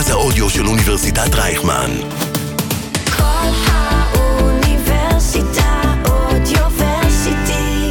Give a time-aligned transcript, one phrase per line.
[0.00, 1.90] מרכז האודיו של אוניברסיטת רייכמן.
[3.16, 4.82] כל האוניברסיטה
[6.08, 7.90] אודיוורסיטי.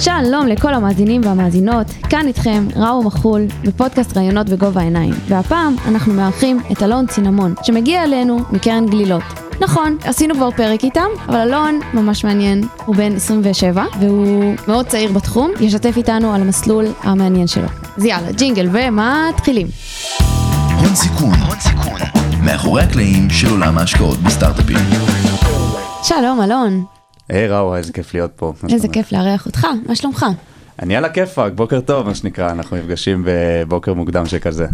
[0.00, 5.14] שלום לכל המאזינים והמאזינות, כאן איתכם ראו מחול בפודקאסט ראיונות בגובה העיניים.
[5.28, 9.22] והפעם אנחנו מארחים את אלון צינמון, שמגיע אלינו מקרן גלילות.
[9.60, 15.12] נכון, עשינו כבר פרק איתם, אבל אלון ממש מעניין, הוא בן 27, והוא מאוד צעיר
[15.12, 17.83] בתחום, ישתף איתנו על המסלול המעניין שלו.
[17.96, 19.66] אז יאללה, ג'ינגל, ומתחילים.
[20.78, 22.00] הון סיכון, הון סיכון,
[22.44, 24.76] מאחורי הקלעים של עולם ההשקעות בסטארט-אפים.
[26.02, 26.84] שלום אלון,
[27.28, 28.52] היי ראו, איזה כיף להיות פה.
[28.68, 28.88] איזה?
[28.88, 30.26] כיף לארח אותך, מה שלומך?
[30.82, 34.66] אני על הכיפאק, בוקר טוב מה שנקרא, אנחנו נפגשים בבוקר מוקדם שכזה.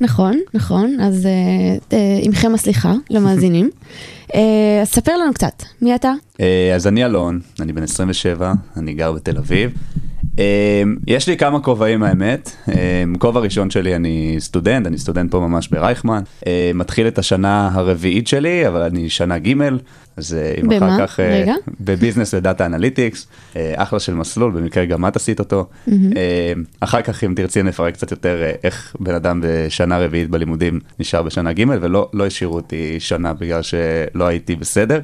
[0.00, 3.70] נכון, נכון, אז אה, אה, עמכם הסליחה למאזינים.
[4.34, 4.40] אה,
[4.82, 6.12] אז ספר לנו קצת, מי אתה?
[6.40, 9.70] אה, אז אני אלון, אני בן 27, אני גר בתל אביב.
[10.38, 15.40] אה, יש לי כמה כובעים האמת, אה, כובע ראשון שלי אני סטודנט, אני סטודנט פה
[15.40, 16.22] ממש ברייכמן.
[16.46, 19.54] אה, מתחיל את השנה הרביעית שלי, אבל אני שנה ג',
[20.18, 20.96] אז אה, אם במה?
[20.96, 21.20] אחר כך...
[21.20, 21.54] אה, רגע.
[21.80, 25.66] ב business ו data analytics, אה, אחלה של מסלול, במקרה גם את עשית אותו.
[26.80, 31.52] אחר כך אם תרצי נפרק קצת יותר איך בן אדם בשנה רביעית בלימודים נשאר בשנה
[31.52, 35.00] ג' ולא לא השאירו אותי שנה בגלל שלא הייתי בסדר.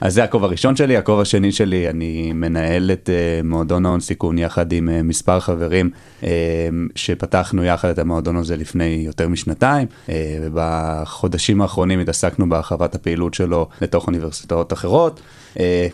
[0.00, 3.10] אז זה הכובע הראשון שלי, הכובע השני שלי, אני מנהל את
[3.44, 5.90] מועדון ההון סיכון יחד עם אה, מספר חברים
[6.22, 6.28] אה,
[6.94, 13.68] שפתחנו יחד את המועדון הזה לפני יותר משנתיים, אה, ובחודשים האחרונים התעסקנו בהרחבת הפעילות שלו
[13.80, 15.20] לתוך אוניברסיטאות אחרות.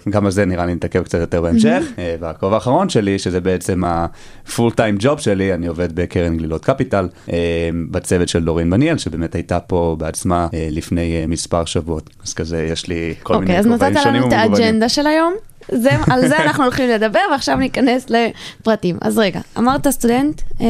[0.09, 1.83] גם על זה נראה לי נתעכב קצת יותר בהמשך.
[1.99, 7.09] אה, והכובע האחרון שלי, שזה בעצם הפול טיים ג'וב שלי, אני עובד בקרן גלילות קפיטל,
[7.91, 12.11] בצוות של דורין בניאל, שבאמת הייתה פה בעצמה לפני מספר שבועות.
[12.25, 14.65] אז כזה, יש לי כל אוקיי, מיני אז כובעים נתת שונים לנו את ומגוונים.
[14.65, 15.35] האג'נדה של היום.
[15.73, 18.99] זה, על זה אנחנו הולכים לדבר, ועכשיו ניכנס לפרטים.
[19.01, 20.67] אז רגע, אמרת סטודנט אה,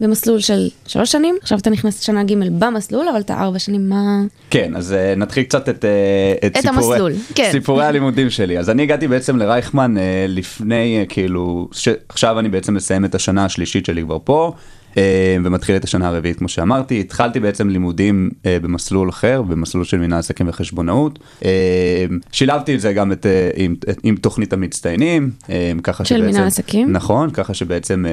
[0.00, 4.22] במסלול של שלוש שנים, עכשיו אתה נכנס לשנה ג' במסלול, אבל אתה ארבע שנים, מה...
[4.50, 7.48] כן, אז אה, נתחיל קצת את, אה, את, את סיפורי, המסלול, כן.
[7.52, 8.58] סיפורי הלימודים שלי.
[8.58, 11.88] אז אני הגעתי בעצם לרייכמן אה, לפני, אה, כאילו, ש...
[12.08, 14.52] עכשיו אני בעצם מסיים את השנה השלישית שלי כבר פה.
[14.96, 19.98] אה, ומתחיל את השנה הרביעית כמו שאמרתי, התחלתי בעצם לימודים אה, במסלול אחר, במסלול של
[19.98, 21.18] מנהל עסקים וחשבונאות.
[21.44, 23.26] אה, שילבתי את זה גם את,
[23.56, 25.30] עם, עם תוכנית המצטיינים,
[25.82, 26.30] ככה של שבעצם...
[26.30, 26.92] מנהל עסקים?
[26.92, 28.04] נכון, ככה שבעצם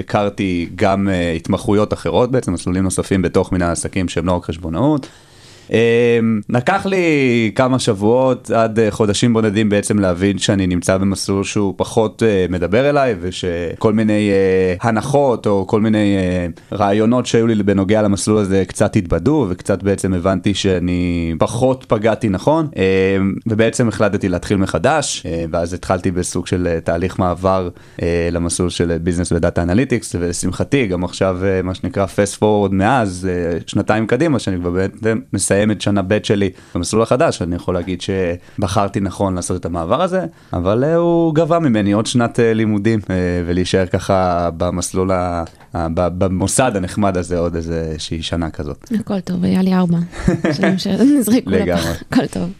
[0.00, 5.06] הכרתי גם התמחויות אחרות, בעצם מסלולים נוספים בתוך מנהל עסקים שהם לא רק חשבונאות.
[5.72, 6.18] אה,
[6.50, 7.04] לקח לי
[7.54, 12.90] כמה שבועות עד אה, חודשים בודדים בעצם להבין שאני נמצא במסלול שהוא פחות אה, מדבר
[12.90, 16.16] אליי ושכל מיני אה, הנחות או כל מיני
[16.72, 22.68] רעיונות שהיו לי בנוגע למסלול הזה קצת התבדו וקצת בעצם הבנתי שאני פחות פגעתי נכון
[22.76, 22.82] אה,
[23.46, 27.68] ובעצם החלטתי להתחיל מחדש ואז התחלתי בסוג של תהליך מעבר
[28.32, 33.28] למסלול של business ו data analytics ולשמחתי גם עכשיו מה שנקרא fast forward מאז
[33.66, 38.00] שנתיים קדימה שאני כבר בעצם מסיים את שנה ב' שלי במסלול החדש אני יכול להגיד
[38.00, 43.00] שבחרתי נכון לעשות את המעבר הזה אבל אה, הוא גבה ממני עוד שנת אה, לימודים
[43.10, 43.16] אה,
[43.46, 45.44] ולהישאר ככה במסלול ה...
[45.94, 48.88] במוסד הנחמד הזה עוד איזה שהיא שנה כזאת.
[49.00, 49.98] הכל טוב, היה לי ארבע
[51.46, 51.90] לגמרי.
[52.10, 52.50] הכל טוב.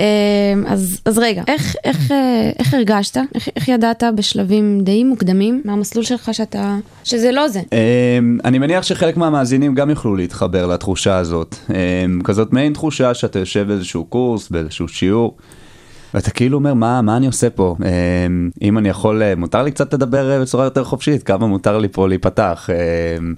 [0.00, 0.04] אה,
[0.66, 6.04] אז, אז רגע, איך, איך, אה, איך הרגשת, איך, איך ידעת בשלבים די מוקדמים מהמסלול
[6.04, 7.60] שלך שאתה, שזה לא זה?
[7.60, 11.54] Um, אני מניח שחלק מהמאזינים גם יוכלו להתחבר לתחושה הזאת.
[11.68, 11.72] Um,
[12.24, 15.36] כזאת מעין תחושה שאתה יושב באיזשהו קורס, באיזשהו שיעור,
[16.14, 17.76] ואתה כאילו אומר, מה, מה אני עושה פה?
[17.80, 17.84] Um,
[18.62, 21.88] אם אני יכול, אה, מותר לי קצת לדבר אה, בצורה יותר חופשית, כמה מותר לי
[21.88, 22.68] פה להיפתח.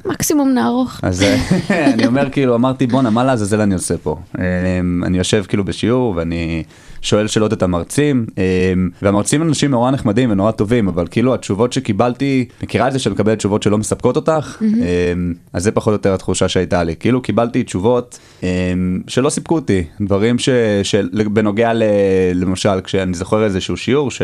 [0.04, 1.00] מקסימום נערוך.
[1.02, 1.36] אז אה,
[1.94, 4.16] אני אומר כאילו אמרתי בואנה מה לעזאזל אני עושה פה.
[5.06, 6.62] אני יושב כאילו בשיעור ואני
[7.02, 12.48] שואל שאלות את המרצים אמ, והמרצים אנשים נורא נחמדים ונורא טובים אבל כאילו התשובות שקיבלתי
[12.62, 14.62] מכירה את זה שמקבלת תשובות שלא מספקות אותך?
[14.62, 16.96] אמ, אז זה פחות או יותר התחושה שהייתה לי.
[16.96, 18.48] כאילו קיבלתי תשובות אמ,
[19.06, 19.84] שלא סיפקו אותי.
[20.00, 20.48] דברים ש-
[20.82, 21.82] שבנוגע ל-
[22.34, 24.22] למשל כשאני זוכר איזשהו שיעור ש...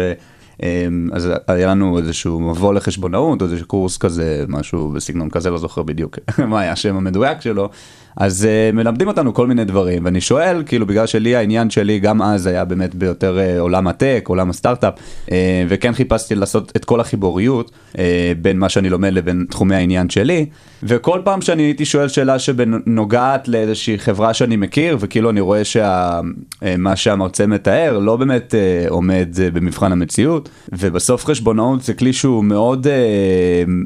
[1.12, 5.82] אז היה לנו איזשהו מבוא לחשבונאות, או איזשהו קורס כזה, משהו בסגנון כזה, לא זוכר
[5.82, 6.18] בדיוק
[6.50, 7.68] מה היה השם המדויק שלו.
[8.16, 12.22] אז uh, מלמדים אותנו כל מיני דברים, ואני שואל, כאילו בגלל שלי העניין שלי גם
[12.22, 14.94] אז היה באמת ביותר uh, עולם הטק, עולם הסטארט-אפ,
[15.26, 15.30] uh,
[15.68, 17.96] וכן חיפשתי לעשות את כל החיבוריות uh,
[18.42, 20.46] בין מה שאני לומד לבין תחומי העניין שלי,
[20.82, 26.96] וכל פעם שאני הייתי שואל שאלה שנוגעת לאיזושהי חברה שאני מכיר, וכאילו אני רואה שמה
[26.96, 32.86] שהמרצה מתאר לא באמת uh, עומד uh, במבחן המציאות, ובסוף חשבונאות זה כלי שהוא מאוד,
[32.86, 32.90] uh,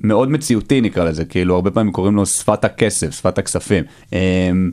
[0.02, 3.84] מאוד מציאותי נקרא לזה, כאילו הרבה פעמים קוראים לו שפת הכסף, שפת הכספים.
[3.84, 4.19] Uh,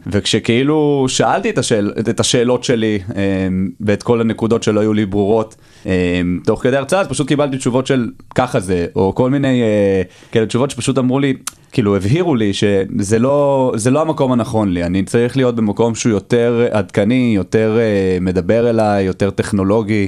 [0.07, 5.55] וכשכאילו שאלתי את, השאל, את השאלות שלי אמ, ואת כל הנקודות שלא היו לי ברורות
[5.85, 10.01] אמ, תוך כדי הרצאה, אז פשוט קיבלתי תשובות של ככה זה, או כל מיני אה,
[10.31, 11.33] כאלה תשובות שפשוט אמרו לי,
[11.71, 16.11] כאילו הבהירו לי שזה לא, זה לא המקום הנכון לי, אני צריך להיות במקום שהוא
[16.11, 20.07] יותר עדכני, יותר אה, מדבר אליי, יותר טכנולוגי,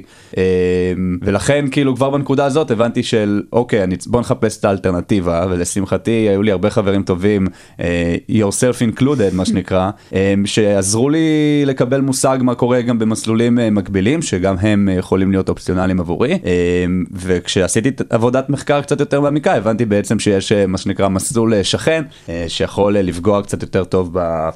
[1.21, 6.41] ולכן כאילו כבר בנקודה הזאת הבנתי של אוקיי, אני, בוא נחפש את האלטרנטיבה, ולשמחתי היו
[6.41, 7.47] לי הרבה חברים טובים,
[7.79, 13.69] אה, yourself included מה שנקרא, אה, שעזרו לי לקבל מושג מה קורה גם במסלולים אה,
[13.69, 19.55] מקבילים, שגם הם אה, יכולים להיות אופציונליים עבורי, אה, וכשעשיתי עבודת מחקר קצת יותר מעמיקה,
[19.55, 22.03] הבנתי בעצם שיש אה, מה שנקרא מסלול שכן,
[22.47, 24.49] שיכול לפגוע קצת יותר טוב ב...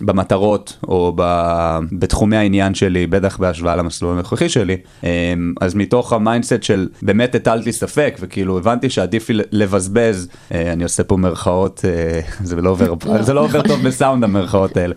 [0.00, 1.22] במטרות או ב...
[1.92, 4.76] בתחומי העניין שלי, בטח בהשוואה למסלול הנוכחי שלי.
[5.04, 5.08] אמ,
[5.60, 10.84] אז מתוך ה mindset של באמת הטלתי ספק וכאילו הבנתי שעדיף לי לבזבז, אה, אני
[10.84, 14.94] עושה פה מרכאות, אה, זה לא עובר, זה לא עובר טוב בסאונד המרכאות האלה.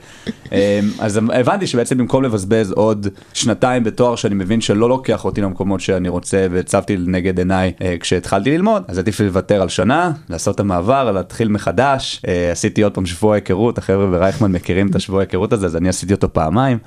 [0.51, 0.57] אמ,
[0.99, 6.09] אז הבנתי שבעצם במקום לבזבז עוד שנתיים בתואר שאני מבין שלא לוקח אותי למקומות שאני
[6.09, 10.59] רוצה והצבתי לנגד עיניי אה, כשהתחלתי ללמוד, אז עדיף לי לוותר על שנה, לעשות את
[10.59, 12.21] המעבר, להתחיל מחדש.
[12.51, 16.13] עשיתי עוד פעם שבוע היכרות, החבר'ה ברייכמן מכירים את השבוע היכרות הזה, אז אני עשיתי
[16.13, 16.77] אותו פעמיים.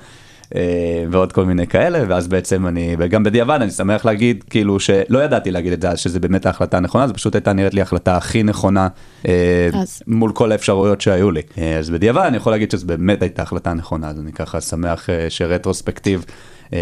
[0.55, 5.23] אה, ועוד כל מיני כאלה ואז בעצם אני וגם בדיעבד אני שמח להגיד כאילו שלא
[5.23, 8.17] ידעתי להגיד את זה אז שזה באמת ההחלטה הנכונה זה פשוט הייתה נראית לי ההחלטה
[8.17, 8.87] הכי נכונה
[9.27, 10.01] אה, אז.
[10.07, 13.73] מול כל האפשרויות שהיו לי אה, אז בדיעבד אני יכול להגיד שזו באמת הייתה החלטה
[13.73, 16.25] נכונה אז אני ככה שמח שרטרוספקטיב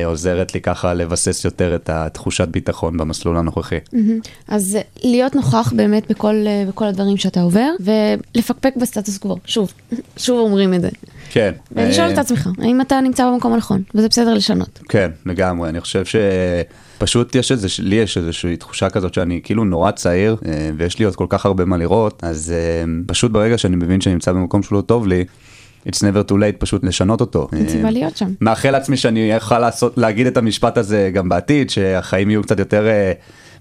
[0.05, 3.77] עוזרת לי ככה לבסס יותר את התחושת ביטחון במסלול הנוכחי.
[4.47, 6.35] אז להיות נוכח באמת בכל,
[6.67, 9.73] בכל הדברים שאתה עובר, ולפקפק בסטטוס קוו, שוב,
[10.17, 10.89] שוב אומרים את זה.
[11.29, 11.51] כן.
[11.71, 14.79] ולשאול אה, את עצמך, האם אתה נמצא במקום הנכון, וזה בסדר לשנות.
[14.89, 19.91] כן, לגמרי, אני חושב שפשוט יש איזה, לי יש איזושהי תחושה כזאת שאני כאילו נורא
[19.91, 23.75] צעיר, אה, ויש לי עוד כל כך הרבה מה לראות, אז אה, פשוט ברגע שאני
[23.75, 25.25] מבין שאני נמצא במקום שהוא לא טוב לי,
[25.87, 27.47] it's never too late פשוט לשנות אותו.
[27.67, 28.33] סיבה להיות שם.
[28.41, 32.87] מאחל לעצמי שאני אוכל לעשות, להגיד את המשפט הזה גם בעתיד, שהחיים יהיו קצת יותר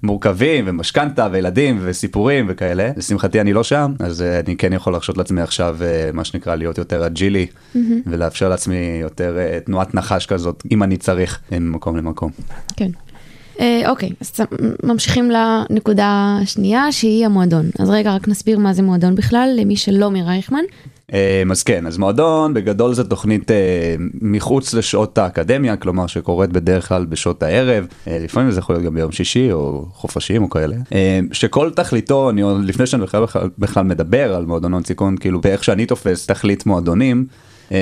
[0.03, 2.91] מורכבים, ומשכנתה, וילדים, וסיפורים וכאלה.
[2.97, 6.55] לשמחתי אני לא שם, אז אה, אני כן יכול להרשות לעצמי עכשיו, אה, מה שנקרא,
[6.55, 7.47] להיות יותר אג'ילי,
[8.07, 12.31] ולאפשר לעצמי יותר אה, תנועת נחש כזאת, אם אני צריך, ממקום למקום.
[12.77, 12.91] כן.
[13.61, 14.41] אה, אוקיי, אז
[14.83, 17.67] ממשיכים לנקודה השנייה שהיא המועדון.
[17.79, 20.63] אז רגע, רק נסביר מה זה מועדון בכלל למי שלא מרייכמן.
[21.13, 23.57] אה, אז כן, אז מועדון בגדול זה תוכנית אה,
[24.21, 29.13] מחוץ לשעות האקדמיה, כלומר שקורית בדרך כלל בשעות הערב, לפעמים זה יכול להיות גם ביום
[29.13, 30.77] שישי או חופשים או כאלה,
[31.33, 33.25] שכל תכליתו, אני עוד לפני שאני בכלל,
[33.59, 37.27] בכלל, מדבר על מועדון הון סיכון, כאילו באיך שאני תופס תכלית מועדונים,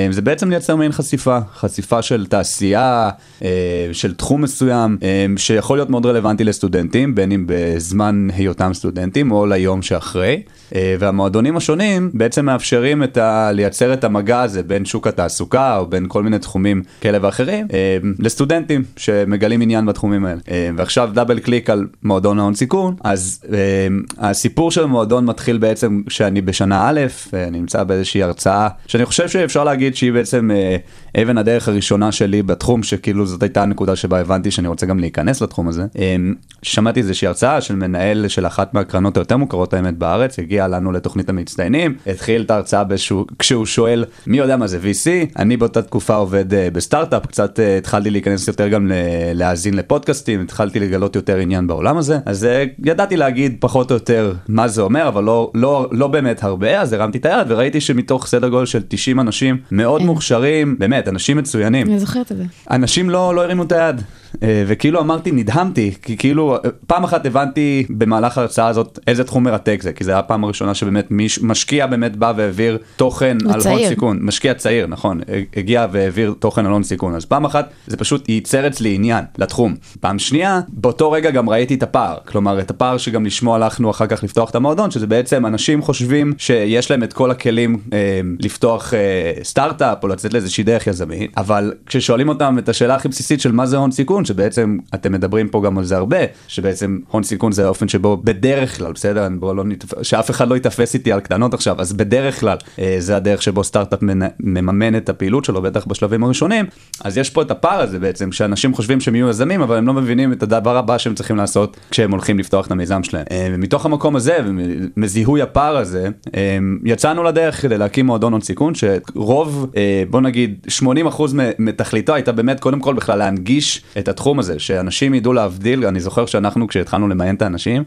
[0.09, 3.09] זה בעצם לייצר מעין חשיפה, חשיפה של תעשייה,
[3.43, 3.49] אה,
[3.91, 9.45] של תחום מסוים, אה, שיכול להיות מאוד רלוונטי לסטודנטים, בין אם בזמן היותם סטודנטים או
[9.45, 10.41] ליום שאחרי.
[10.75, 13.51] אה, והמועדונים השונים בעצם מאפשרים את ה...
[13.51, 17.97] לייצר את המגע הזה בין שוק התעסוקה או בין כל מיני תחומים כאלה ואחרים אה,
[18.19, 20.39] לסטודנטים שמגלים עניין בתחומים האלה.
[20.51, 23.87] אה, ועכשיו דאבל קליק על מועדון ההון סיכון, אז אה,
[24.17, 26.99] הסיפור של המועדון מתחיל בעצם כשאני בשנה א',
[27.33, 30.77] אה, אני נמצא באיזושהי הרצאה שאני חושב שאפשר להגיד שהיא בעצם אה,
[31.21, 35.41] אבן הדרך הראשונה שלי בתחום, שכאילו זאת הייתה הנקודה שבה הבנתי שאני רוצה גם להיכנס
[35.41, 35.85] לתחום הזה.
[35.99, 36.15] אה,
[36.63, 41.29] שמעתי איזושהי הרצאה של מנהל של אחת מהקרנות היותר מוכרות האמת בארץ, הגיע לנו לתוכנית
[41.29, 45.09] המצטיינים, התחיל את ההרצאה באיזשהו, כשהוא שואל מי יודע מה זה VC,
[45.39, 48.91] אני באותה תקופה עובד אה, בסטארט-אפ, קצת התחלתי להיכנס יותר גם
[49.33, 52.47] להאזין לפודקאסטים, התחלתי לגלות יותר עניין בעולם הזה, אז
[52.85, 56.93] ידעתי להגיד פחות או יותר מה זה אומר, אבל לא, לא, לא באמת הרבה, אז
[56.93, 61.87] הרמתי את היד וראיתי שמתוך סדר גודל של 90 אנשים מאוד מוכשרים, באמת, אנשים מצוינים.
[61.87, 62.43] אני זוכרת את זה.
[62.71, 64.01] אנשים לא, לא הרימו את היד.
[64.43, 69.43] אה, וכאילו אמרתי, נדהמתי, כי כאילו, אה, פעם אחת הבנתי במהלך ההרצאה הזאת איזה תחום
[69.43, 73.61] מרתק זה, כי זה היה הפעם הראשונה שבאמת מיש, משקיע באמת בא והעביר תוכן על
[73.61, 73.77] צעיר.
[73.77, 75.21] הון סיכון, משקיע צעיר, נכון,
[75.55, 79.75] הגיע והעביר תוכן על הון סיכון, אז פעם אחת זה פשוט ייצר אצלי עניין לתחום.
[79.99, 84.07] פעם שנייה, באותו רגע גם ראיתי את הפער, כלומר את הפער שגם לשמו הלכנו אחר
[84.07, 88.93] כך לפתוח את המועדון, שזה בעצם אנשים חושבים שיש להם את כל הכלים אה, לפתוח
[88.93, 93.51] אה, סטארט-אפ או לצאת לאיזושהי דרך יזמית, אבל כששואלים אותם את השאלה הכי בסיסית של
[93.51, 97.51] מה זה הון סיכון, שבעצם אתם מדברים פה גם על זה הרבה, שבעצם הון סיכון
[97.51, 100.03] זה האופן שבו בדרך כלל, בסדר, בוא לא נתפ...
[100.03, 103.63] שאף אחד לא יתפס איתי על קטנות עכשיו, אז בדרך כלל אה, זה הדרך שבו
[103.63, 103.99] סטארט-אפ
[104.39, 106.65] מממן את הפעילות שלו, בטח בשלבים הראשונים,
[107.03, 109.93] אז יש פה את הפער הזה בעצם, שאנשים חושבים שהם יהיו יזמים, אבל הם לא
[109.93, 113.25] מבינים את הדבר הבא שהם צריכים לעשות כשהם הולכים לפתוח את המיזם שלהם.
[113.31, 118.73] אה, ומתוך המקום הזה, ומזיהוי הפער הזה, אה, יצאנו לדרך כדי להקים מועדון הון סיכון,
[118.75, 119.71] שרוב,
[120.09, 125.13] בוא נגיד, 80% מ- מתכליתו הייתה באמת קודם כל בכלל להנגיש את התחום הזה, שאנשים
[125.13, 127.83] ידעו להבדיל, אני זוכר שאנחנו כשהתחלנו למיין את האנשים,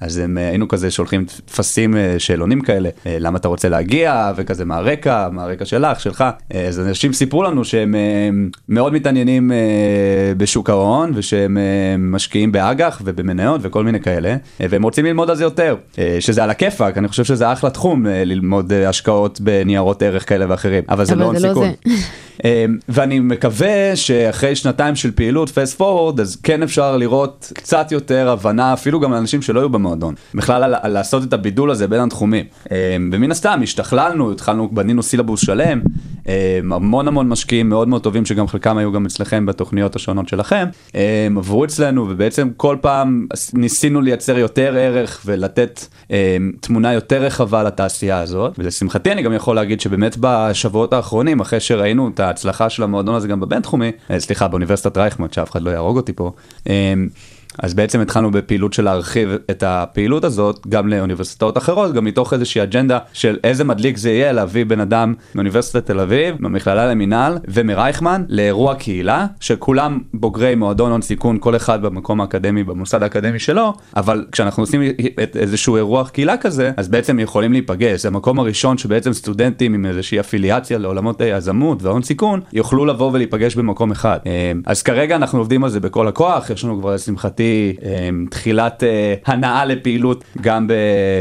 [0.00, 4.32] אז הם, אה, היינו כזה שולחים טפסים, אה, שאלונים כאלה, אה, למה אתה רוצה להגיע,
[4.36, 6.24] וכזה מה הרקע, מה הרקע שלך, שלך.
[6.68, 7.94] אז אנשים סיפרו לנו שהם
[8.68, 9.52] מאוד מתעניינים
[10.36, 11.58] בשוק ההון, ושהם
[11.98, 15.76] משקיעים באג"ח ובמניות וכל מיני כאלה, והם רוצים ללמוד על זה יותר,
[16.20, 21.04] שזה על הכיפאק, אני חושב שזה אחלה תחום ללמוד השקעות בניירות ערך כאלה ואחרים, אבל
[21.04, 21.68] זה אבל לא הון לא סיכון.
[22.44, 28.30] אמ, ואני מקווה שאחרי שנתיים של פעילות פסט פורוורד אז כן אפשר לראות קצת יותר
[28.30, 32.44] הבנה אפילו גם לאנשים שלא היו במועדון בכלל לעשות את הבידול הזה בין התחומים.
[32.70, 35.80] אמ, ומן הסתם השתכללנו התחלנו בנינו סילבוס שלם.
[36.26, 40.66] אמ, המון המון משקיעים מאוד מאוד טובים שגם חלקם היו גם אצלכם בתוכניות השונות שלכם.
[40.94, 45.86] אמ, עברו אצלנו ובעצם כל פעם ניסינו לייצר יותר ערך ולתת
[46.60, 48.54] תמונה יותר רחבה לתעשייה הזאת.
[48.58, 53.28] ולשמחתי אני גם יכול להגיד שבאמת בשבועות האחרונים אחרי שראינו את ההצלחה של המועדון הזה
[53.28, 56.32] גם בבינתחומי, אה, סליחה באוניברסיטת רייכמן שאף אחד לא יהרוג אותי פה.
[57.58, 62.62] אז בעצם התחלנו בפעילות של להרחיב את הפעילות הזאת גם לאוניברסיטאות אחרות, גם מתוך איזושהי
[62.62, 68.24] אג'נדה של איזה מדליק זה יהיה להביא בן אדם מאוניברסיטת תל אביב, מהמכללה למינהל ומרייכמן
[68.28, 74.26] לאירוע קהילה, שכולם בוגרי מועדון הון סיכון, כל אחד במקום האקדמי, במוסד האקדמי שלו, אבל
[74.32, 74.82] כשאנחנו עושים
[75.22, 79.86] את איזשהו אירוע קהילה כזה, אז בעצם יכולים להיפגש, זה המקום הראשון שבעצם סטודנטים עם
[79.86, 84.18] איזושהי אפיליאציה לעולמות היזמות והון סיכון, יוכלו לבוא ולהיפגש במקום אחד.
[84.26, 86.94] אה, אז כרגע אנחנו עובדים על זה בכל הכוח, יש לנו כבר
[87.40, 90.66] אה, תחילת אה, הנאה לפעילות גם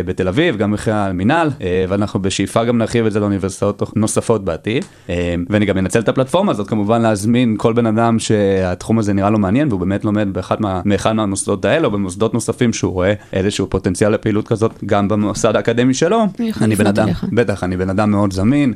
[0.05, 4.85] בתל אביב, גם בכלל המינהל, אה, ואנחנו בשאיפה גם נרחיב את זה לאוניברסיטאות נוספות בעתיד.
[5.09, 9.29] אה, ואני גם אנצל את הפלטפורמה הזאת כמובן להזמין כל בן אדם שהתחום הזה נראה
[9.29, 13.13] לו מעניין והוא באמת לומד באחד מה, מאחד מהמוסדות האלה או במוסדות נוספים שהוא רואה
[13.33, 16.25] איזשהו פוטנציאל לפעילות כזאת גם במוסד האקדמי שלו.
[16.61, 17.25] אני בן אדם, אליך.
[17.33, 18.73] בטח, אני בן אדם מאוד זמין,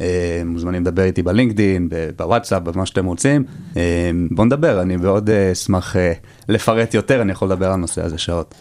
[0.00, 3.44] אה, מוזמנים לדבר איתי בלינקדין, בוואטסאפ, במה שאתם רוצים.
[3.76, 6.12] אה, בואו נדבר, אני מאוד אה, אשמח אה,
[6.48, 8.54] לפרט יותר, אני יכול לדבר על הנושא הזה שעות.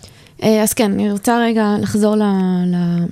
[0.44, 2.16] אה, אז כן, אני רוצה רגע לחזור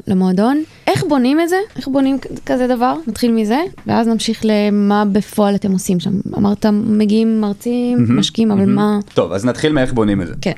[0.08, 0.64] למועדון.
[0.88, 1.56] איך בונים את זה?
[1.76, 2.96] איך בונים כזה דבר?
[3.08, 6.12] נתחיל מזה, ואז נמשיך למה בפועל אתם עושים שם.
[6.38, 9.00] אמרת, מגיעים מרצים, משקיעים, אבל מה...
[9.14, 10.34] טוב, אז נתחיל מאיך בונים את זה.
[10.42, 10.54] כן.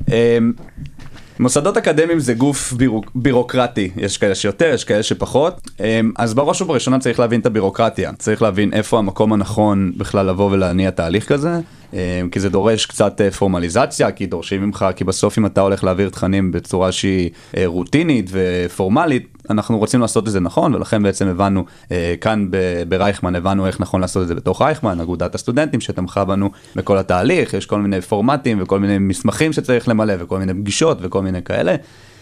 [1.39, 6.61] מוסדות אקדמיים זה גוף בירוק, בירוקרטי, יש כאלה שיותר, יש כאלה שפחות, אמ, אז בראש
[6.61, 11.59] ובראשונה צריך להבין את הבירוקרטיה, צריך להבין איפה המקום הנכון בכלל לבוא ולהניע תהליך כזה,
[11.93, 11.97] אמ,
[12.31, 16.09] כי זה דורש קצת אה, פורמליזציה, כי דורשים ממך, כי בסוף אם אתה הולך להעביר
[16.09, 21.65] תכנים בצורה שהיא אה, רוטינית ופורמלית, אנחנו רוצים לעשות את זה נכון, ולכן בעצם הבנו,
[21.91, 26.25] אה, כאן ב- ברייכמן הבנו איך נכון לעשות את זה בתוך רייכמן, אגודת הסטודנטים שתמכה
[26.25, 30.97] בנו בכל התהליך, יש כל מיני פורמטים וכל מיני מסמכים שצריך למלא וכל מיני פגישות
[31.01, 31.75] וכל מיני כאלה.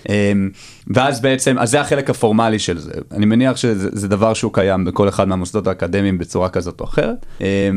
[0.10, 0.34] אה,
[0.88, 2.92] ואז בעצם, אז זה החלק הפורמלי של זה.
[3.12, 7.26] אני מניח שזה זה דבר שהוא קיים בכל אחד מהמוסדות האקדמיים בצורה כזאת או אחרת.
[7.42, 7.70] אה,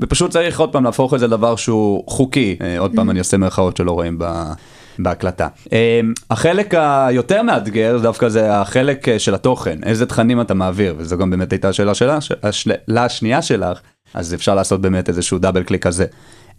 [0.00, 3.36] ופשוט צריך עוד פעם להפוך את זה לדבר שהוא חוקי, אה, עוד פעם אני עושה
[3.36, 4.24] מירכאות שלא רואים ב...
[4.98, 5.48] בהקלטה.
[5.72, 11.18] אה, החלק היותר מאתגר דווקא זה החלק אה, של התוכן, איזה תכנים אתה מעביר, וזו
[11.18, 13.80] גם באמת הייתה השאלה השנייה שלך,
[14.14, 16.04] אז אפשר לעשות באמת איזשהו דאבל קליק כזה.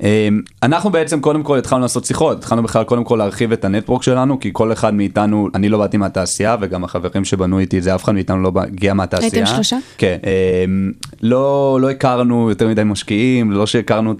[0.03, 0.27] אה,
[0.63, 4.39] אנחנו בעצם קודם כל התחלנו לעשות שיחות, התחלנו בכלל קודם כל להרחיב את הנטוורק שלנו,
[4.39, 8.03] כי כל אחד מאיתנו, אני לא באתי מהתעשייה, וגם החברים שבנו איתי את זה, אף
[8.03, 9.31] אחד מאיתנו לא הגיע מהתעשייה.
[9.33, 9.77] הייתם שלושה?
[9.97, 14.13] כן, אמ, לא, לא הכרנו יותר מדי משקיעים, לא שהכרנו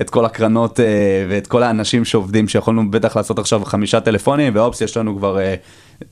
[0.00, 0.86] את, כל הקרנות אה,
[1.28, 5.38] ואת כל האנשים שעובדים, שיכולנו בטח לעשות עכשיו חמישה טלפונים, ואופס, יש לנו כבר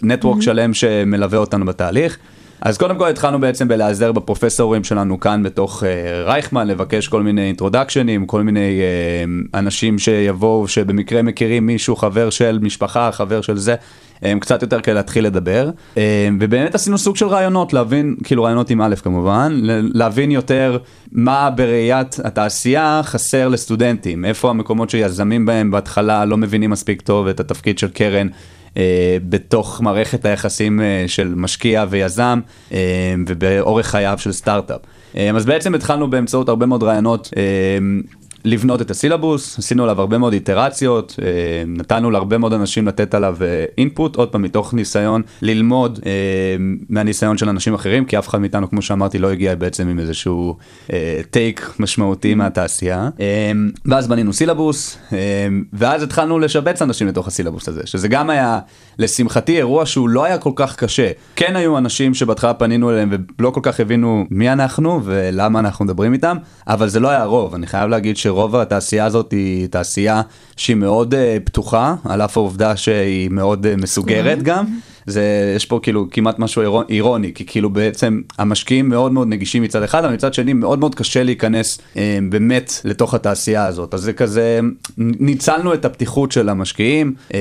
[0.03, 0.45] נטוורק mm-hmm.
[0.45, 2.19] שלם שמלווה אותנו בתהליך.
[2.65, 5.87] אז קודם כל התחלנו בעצם בלהיעזר בפרופסורים שלנו כאן בתוך uh,
[6.27, 12.59] רייכמן, לבקש כל מיני אינטרודקשנים, כל מיני uh, אנשים שיבואו, שבמקרה מכירים מישהו, חבר של
[12.63, 13.75] משפחה, חבר של זה.
[13.75, 15.99] um, קצת יותר כדי להתחיל לדבר, um,
[16.41, 19.61] ובאמת עשינו סוג של רעיונות, להבין, כאילו רעיונות עם א' כמובן,
[19.95, 20.79] להבין יותר
[21.13, 27.41] מה בראיית התעשייה חסר לסטודנטים, איפה המקומות שיזמים בהם בהתחלה לא מבינים מספיק טוב את
[27.41, 28.29] התפקיד של קרן.
[28.75, 28.79] Uh,
[29.29, 32.73] בתוך מערכת היחסים uh, של משקיע ויזם uh,
[33.27, 34.81] ובאורך חייו של סטארט-אפ.
[35.37, 37.31] אז בעצם התחלנו באמצעות הרבה מאוד רעיונות
[38.45, 41.29] לבנות את הסילבוס, עשינו עליו הרבה מאוד איטרציות, אה,
[41.67, 43.37] נתנו להרבה מאוד אנשים לתת עליו
[43.79, 46.11] אינפוט, עוד פעם מתוך ניסיון ללמוד אה,
[46.89, 50.57] מהניסיון של אנשים אחרים, כי אף אחד מאיתנו, כמו שאמרתי, לא הגיע בעצם עם איזשהו
[51.31, 53.09] טייק משמעותי מהתעשייה.
[53.21, 53.53] אה,
[53.87, 55.19] ואז בנינו סילבוס, אה,
[55.73, 58.59] ואז התחלנו לשבץ אנשים לתוך הסילבוס הזה, שזה גם היה,
[58.99, 61.11] לשמחתי, אירוע שהוא לא היה כל כך קשה.
[61.37, 66.13] כן היו אנשים שבהתחלה פנינו אליהם ולא כל כך הבינו מי אנחנו ולמה אנחנו מדברים
[66.13, 68.27] איתם, אבל זה לא היה הרוב, אני חייב להגיד ש...
[68.33, 70.23] שרוב התעשייה הזאת היא תעשייה
[70.57, 74.65] שהיא מאוד uh, פתוחה, על אף העובדה שהיא מאוד uh, מסוגרת גם.
[75.07, 79.63] זה, יש פה כאילו כמעט משהו אירון- אירוני, כי כאילו בעצם המשקיעים מאוד מאוד נגישים
[79.63, 83.95] מצד אחד, אבל מצד שני מאוד מאוד קשה להיכנס אה, באמת לתוך התעשייה הזאת.
[83.95, 84.61] אז זה כזה,
[84.99, 87.41] ניצלנו את הפתיחות של המשקיעים, אה,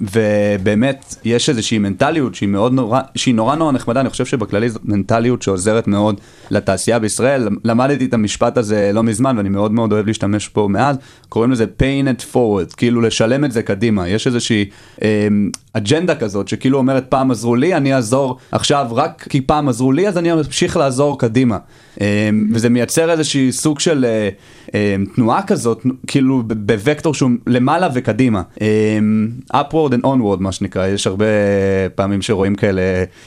[0.00, 4.82] ובאמת יש איזושהי מנטליות שהיא מאוד נורא, שהיא נורא נורא נחמדה, אני חושב שבכללי זאת
[4.84, 6.20] מנטליות שעוזרת מאוד
[6.50, 7.48] לתעשייה בישראל.
[7.64, 10.96] למדתי את המשפט הזה לא מזמן, ואני מאוד מאוד אוהב להשתמש בו מאז,
[11.28, 14.08] קוראים לזה paying it forward, כאילו לשלם את זה קדימה.
[14.08, 14.64] יש איזושהי
[15.02, 15.28] אה,
[15.72, 20.08] אג'נדה כזאת, שכאילו אומרת פעם עזרו לי, אני אעזור עכשיו רק כי פעם עזרו לי,
[20.08, 21.58] אז אני אמשיך לעזור קדימה.
[22.00, 24.28] אה, וזה מייצר איזושהי סוג של אה,
[25.14, 28.42] תנועה כזאת, כאילו בווקטור שהוא למעלה וקדימה.
[28.60, 28.98] אה,
[29.60, 31.24] upward and onward מה שנקרא, יש הרבה
[31.94, 32.82] פעמים שרואים כאלה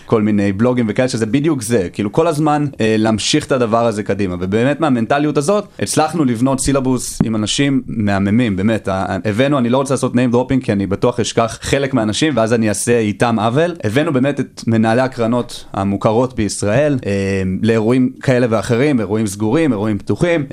[0.06, 4.04] כל מיני בלוגים וכאלה שזה בדיוק זה, כאילו כל הזמן אה, להמשיך את הדבר הזה
[4.04, 9.94] קדימה, ובאמת מהמנטליות הזאת הצלחנו לבנות סילבוס עם אנשים מהממים, באמת, הבאנו, אני לא רוצה
[9.94, 14.14] לעשות name dropping כי אני בטוח אשכח חלק מהאנשים ואז אני אעשה איתם עוול, הבאנו
[14.14, 20.46] באמת את מנהלי הקרנות המוכרות בישראל אה, לאירועים כאלה ואחרים, אירועים סגורים, אירועים פתוחים,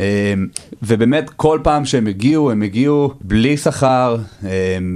[0.82, 4.16] ובאמת כל פעם שהם הגיעו, הם הגיעו בלי שכר,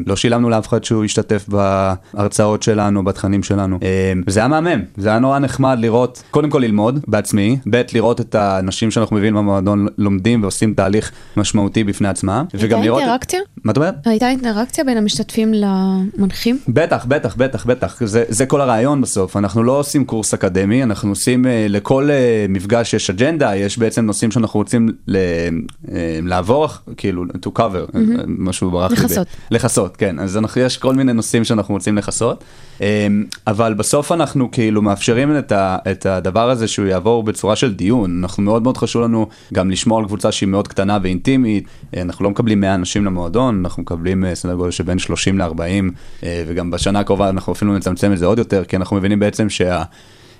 [0.06, 3.78] לא שילמנו לאף אחד שהוא ישתתף בהרצאות שלנו, בתכנים שלנו.
[4.26, 8.34] זה היה מהמם, זה היה נורא נחמד לראות, קודם כל ללמוד בעצמי, ב' לראות את
[8.34, 12.98] האנשים שאנחנו מביאים במועדון לומדים ועושים תהליך משמעותי בפני עצמם, וגם הייתה לראות...
[12.98, 13.40] את- אינטראקציה?
[13.64, 13.94] מה את אומרת?
[14.06, 16.58] הייתה אינטראקציה בין המשתתפים למנחים?
[16.68, 21.08] בטח, בטח, בטח, בטח, זה, זה כל הרעיון בסוף, אנחנו לא עושים קורס אקדמי, אנחנו
[21.08, 24.88] עושים, אה, לכל אה, מפגש יש אג'נדה, יש בעצם נושאים שאנחנו רוצים
[26.22, 27.98] לעבור, כאילו, to cover, mm-hmm.
[28.26, 28.96] משהו ברח לי.
[28.96, 29.26] לכסות.
[29.50, 32.44] לכסות, כן, אז אנחנו, יש כל מיני נושאים שאנחנו רוצים לכסות,
[32.80, 33.06] אה,
[33.46, 38.20] אבל בסוף אנחנו כאילו מאפשרים את, ה, את הדבר הזה שהוא יעבור בצורה של דיון,
[38.22, 41.64] אנחנו מאוד מאוד חשוב לנו גם לשמור על קבוצה שהיא מאוד קטנה ואינטימית,
[41.96, 45.60] אה, אנחנו לא מקבלים 100 אנשים למועדון, אנחנו מקבלים אה, סדר גודל שבין 30 ל-40,
[46.22, 49.50] אה, וגם בשנה הקרובה אנחנו אפילו נצמצם את זה עוד יותר, כי אנחנו מבינים בעצם
[49.50, 49.82] שה...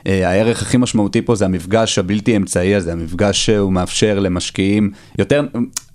[0.06, 5.42] אה, הערך הכי משמעותי פה זה המפגש הבלתי אמצעי הזה, המפגש שהוא מאפשר למשקיעים, יותר,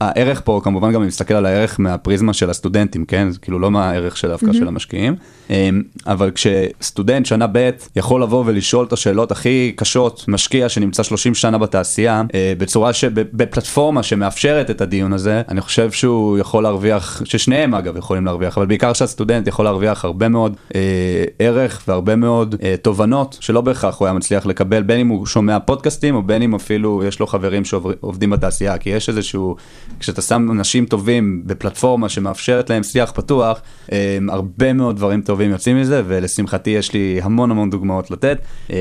[0.01, 3.31] הערך פה כמובן גם אני מסתכל על הערך מהפריזמה של הסטודנטים, כן?
[3.31, 5.15] זה כאילו לא מהערך של דווקא של המשקיעים,
[5.49, 5.69] אה,
[6.07, 11.57] אבל כשסטודנט שנה ב' יכול לבוא ולשאול את השאלות הכי קשות, משקיע שנמצא 30 שנה
[11.57, 17.97] בתעשייה, אה, בצורה שבפלטפורמה שמאפשרת את הדיון הזה, אני חושב שהוא יכול להרוויח, ששניהם אגב
[17.97, 23.37] יכולים להרוויח, אבל בעיקר שהסטודנט יכול להרוויח הרבה מאוד אה, ערך והרבה מאוד אה, תובנות
[23.39, 27.03] שלא בהכרח הוא היה מצליח לקבל, בין אם הוא שומע פודקאסטים או בין אם אפילו
[27.03, 29.55] יש לו חברים שעובדים בתעשייה, כי יש איזשהו,
[29.99, 33.61] כשאתה שם אנשים טובים בפלטפורמה שמאפשרת להם שיח פתוח,
[33.91, 38.37] אה, הרבה מאוד דברים טובים יוצאים מזה, ולשמחתי יש לי המון המון דוגמאות לתת,
[38.71, 38.77] אה,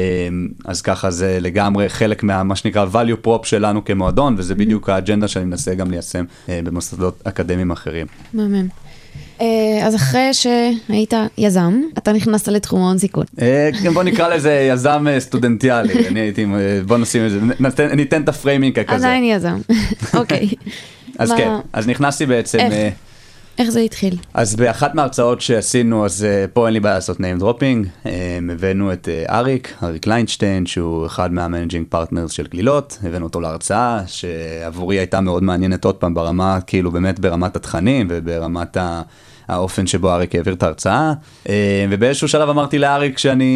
[0.65, 5.29] אז ככה זה לגמרי חלק מה, מה שנקרא value prop שלנו כמועדון, וזה בדיוק האג'נדה
[5.29, 8.07] שאני מנסה גם ליישם אה, במוסדות אקדמיים אחרים.
[8.35, 8.90] מהמם.
[9.41, 9.47] אה,
[9.87, 13.25] אז אחרי שהיית יזם, אתה נכנסת לתחום ההון סיכון.
[13.41, 16.47] אה, כן, בוא נקרא לזה יזם אה, סטודנטיאלי, אני הייתי,
[16.87, 17.41] בוא נשים את זה,
[17.97, 18.97] ניתן- את ה framing כזה.
[18.97, 19.59] עדיין יזם.
[20.19, 20.49] אוקיי.
[21.19, 22.95] אז כן, אז נכנסתי בעצם, איך?
[23.59, 24.17] איך זה התחיל?
[24.35, 28.09] אז באחת מההרצאות שעשינו, אז פה אין לי בעיה לעשות name dropping,
[28.51, 34.01] הבאנו את אריק, אריק קליינשטיין, שהוא אחד מה managing partners של גלילות, הבאנו אותו להרצאה,
[34.07, 39.03] שעבורי הייתה מאוד מעניינת עוד פעם ברמה, כאילו באמת ברמת התכנים וברמת ה...
[39.51, 41.13] האופן שבו אריק העביר את ההרצאה,
[41.49, 43.51] אה, ובאיזשהו שלב אמרתי לאריק שאני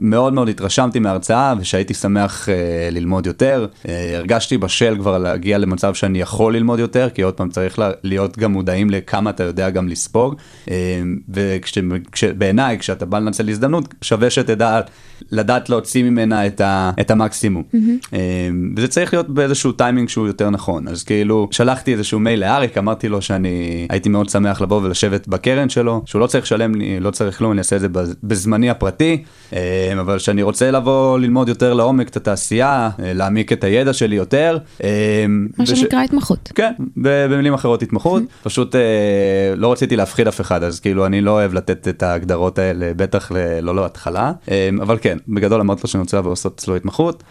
[0.00, 2.54] מאוד מאוד התרשמתי מההרצאה ושהייתי שמח אה,
[2.90, 3.66] ללמוד יותר.
[3.88, 7.90] אה, הרגשתי בשל כבר להגיע למצב שאני יכול ללמוד יותר, כי עוד פעם צריך לה-
[8.02, 10.34] להיות גם מודעים לכמה אתה יודע גם לספוג,
[12.22, 14.80] ובעיניי כשאתה בא לנצל הזדמנות שווה שתדע
[15.30, 17.62] לדעת להוציא ממנה את, ה, את המקסימום.
[18.14, 18.18] אה,
[18.76, 23.08] וזה צריך להיות באיזשהו טיימינג שהוא יותר נכון, אז כאילו שלחתי איזשהו מייל לאריק, אמרתי
[23.08, 27.10] לו שאני הייתי מאוד שמח לבוא ולשבת בקרן שלו, שהוא לא צריך לשלם לי, לא
[27.10, 29.22] צריך כלום, אני אעשה את זה בז- בזמני הפרטי,
[29.52, 29.58] אה,
[30.00, 34.58] אבל שאני רוצה לבוא ללמוד יותר לעומק את התעשייה, אה, להעמיק את הידע שלי יותר.
[34.84, 36.52] אה, מה וש- שנקרא התמחות.
[36.54, 38.80] כן, במילים אחרות התמחות, פשוט אה,
[39.56, 43.32] לא רציתי להפחיד אף אחד, אז כאילו אני לא אוהב לתת את ההגדרות האלה, בטח
[43.62, 44.32] לא להתחלה,
[44.82, 47.22] אבל כן, בגדול אמרתי לו שאני רוצה לבוא לעשות אצלו התמחות,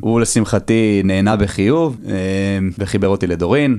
[0.00, 1.96] הוא לשמחתי נהנה בחיוב,
[2.78, 3.78] וחיבר אותי לדורין.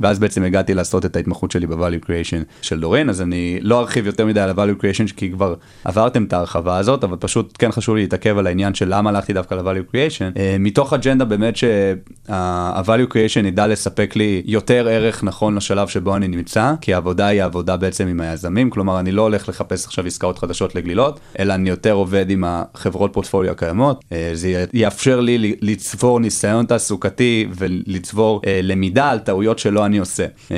[0.00, 4.06] ואז בעצם הגעתי לעשות את ההתמחות שלי ב-value creation של דורין, אז אני לא ארחיב
[4.06, 5.54] יותר מדי על ה-value creation, כי כבר
[5.84, 9.32] עברתם את ההרחבה הזאת, אבל פשוט כן חשוב לי להתעכב על העניין של למה הלכתי
[9.32, 15.54] דווקא ל-value creation, אה, מתוך אג'נדה באמת שה-value creation ידע לספק לי יותר ערך נכון
[15.54, 19.48] לשלב שבו אני נמצא, כי העבודה היא העבודה בעצם עם היזמים, כלומר אני לא הולך
[19.48, 24.64] לחפש עכשיו עסקאות חדשות לגלילות, אלא אני יותר עובד עם החברות פורטפוליו הקיימות, אה, זה
[24.72, 30.26] יאפשר לי לצבור ניסיון תעסוקתי ולצבור אה, למידה על טעויות שלא אני עושה.
[30.50, 30.56] אה,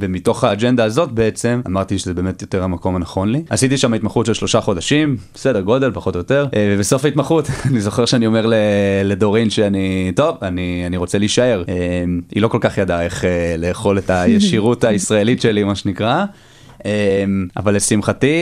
[0.00, 3.42] ומתוך האג'נדה הזאת בעצם אמרתי שזה באמת יותר המקום הנכון לי.
[3.50, 7.80] עשיתי שם התמחות של שלושה חודשים, בסדר גודל פחות או יותר, אה, ובסוף ההתמחות אני
[7.80, 8.52] זוכר שאני אומר
[9.04, 11.62] לדורין שאני, טוב, אני, אני רוצה להישאר.
[11.68, 11.74] אה,
[12.34, 13.24] היא לא כל כך ידעה איך
[13.58, 16.24] לאכול את הישירות הישראלית שלי מה שנקרא.
[16.86, 17.24] אה,
[17.56, 18.32] אבל לשמחתי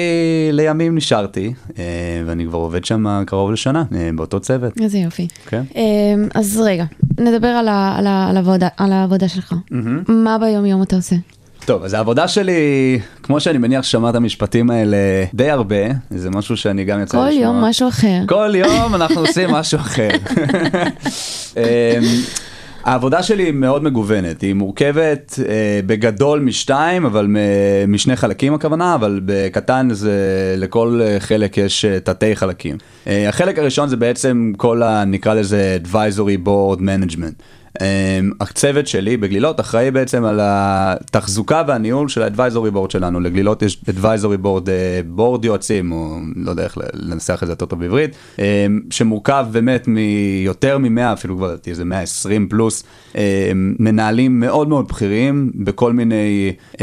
[0.52, 1.84] לימים נשארתי אה,
[2.26, 4.72] ואני כבר עובד שם קרוב לשנה אה, באותו צוות.
[4.80, 5.28] איזה יופי.
[5.48, 5.62] כן.
[5.74, 5.82] אמ,
[6.34, 6.84] אז רגע,
[7.20, 9.54] נדבר על ה- על ה- על העבודה- על העבודה שלך.
[10.08, 11.16] מה ביום יום אתה עושה?
[11.64, 12.52] טוב, אז העבודה שלי,
[13.22, 14.96] כמו שאני מניח ששמעת המשפטים האלה
[15.34, 15.76] די הרבה,
[16.10, 17.42] זה משהו שאני גם יצא כל לשמוע.
[17.44, 18.18] יום משהו אחר.
[18.28, 20.08] כל יום אנחנו עושים משהו אחר.
[22.84, 27.36] העבודה שלי היא מאוד מגוונת, היא מורכבת אה, בגדול משתיים, אבל מ-
[27.92, 30.14] משני חלקים הכוונה, אבל בקטן זה
[30.58, 32.76] לכל אה, חלק יש אה, תתי חלקים.
[33.06, 35.04] אה, החלק הראשון זה בעצם כל ה...
[35.04, 37.42] נקרא לזה advisory board management.
[37.78, 37.82] Um,
[38.40, 43.20] הצוות שלי בגלילות אחראי בעצם על התחזוקה והניהול של ה-advisory board שלנו.
[43.20, 43.80] לגלילות יש
[44.42, 48.40] board, uh, board יועצים, או לא יודע איך לנסח את זה יותר טוב בעברית, um,
[48.90, 52.84] שמורכב באמת מיותר מ-100, אפילו כבר איזה 120 פלוס,
[53.54, 56.78] מנהלים מאוד מאוד בכירים בכל מיני um,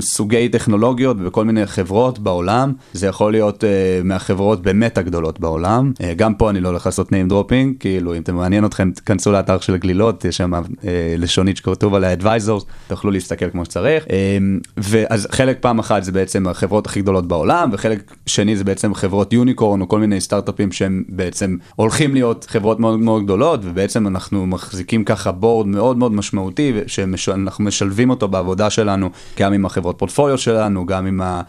[0.00, 2.72] סוגי טכנולוגיות ובכל מיני חברות בעולם.
[2.92, 3.66] זה יכול להיות uh,
[4.04, 5.92] מהחברות באמת הגדולות בעולם.
[6.16, 9.60] גם פה אני לא הולך לעשות name dropping, כאילו אם אתם מעניין אתכם, תכנסו לאתר
[9.60, 14.04] של הגלילות, יש שם אה, לשונית שכתוב עליה advisors, תוכלו להסתכל כמו שצריך.
[14.10, 14.38] אה,
[14.76, 19.32] ואז חלק פעם אחת זה בעצם החברות הכי גדולות בעולם, וחלק שני זה בעצם חברות
[19.32, 24.46] יוניקורן או כל מיני סטארט-אפים שהם בעצם הולכים להיות חברות מאוד מאוד גדולות, ובעצם אנחנו
[24.46, 26.72] מחזיקים ככה בורד מאוד מאוד משמעותי,
[27.16, 31.40] שאנחנו משלבים אותו בעבודה שלנו, גם עם החברות פורטפוליו שלנו, גם עם אה,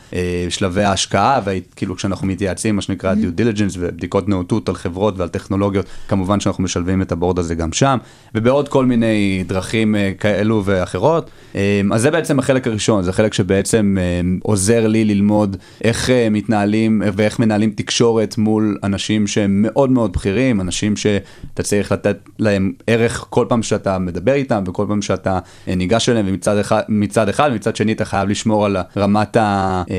[0.49, 5.86] שלבי ההשקעה, וכאילו כשאנחנו מתייעצים, מה שנקרא due diligence ובדיקות נאותות על חברות ועל טכנולוגיות,
[6.08, 7.97] כמובן שאנחנו משלבים את הבורד הזה גם שם,
[8.36, 11.30] ובעוד כל מיני דרכים אה, כאלו ואחרות.
[11.56, 17.02] אה, אז זה בעצם החלק הראשון, זה חלק שבעצם אה, עוזר לי ללמוד איך מתנהלים
[17.15, 23.26] ואיך מנהלים תקשורת מול אנשים שהם מאוד מאוד בכירים, אנשים שאתה צריך לתת להם ערך
[23.30, 27.50] כל פעם שאתה מדבר איתם וכל פעם שאתה אה, ניגש אליהם ומצד אחד, מצד אחד
[27.52, 29.96] ומצד שני אתה חייב לשמור על רמת ה, אה,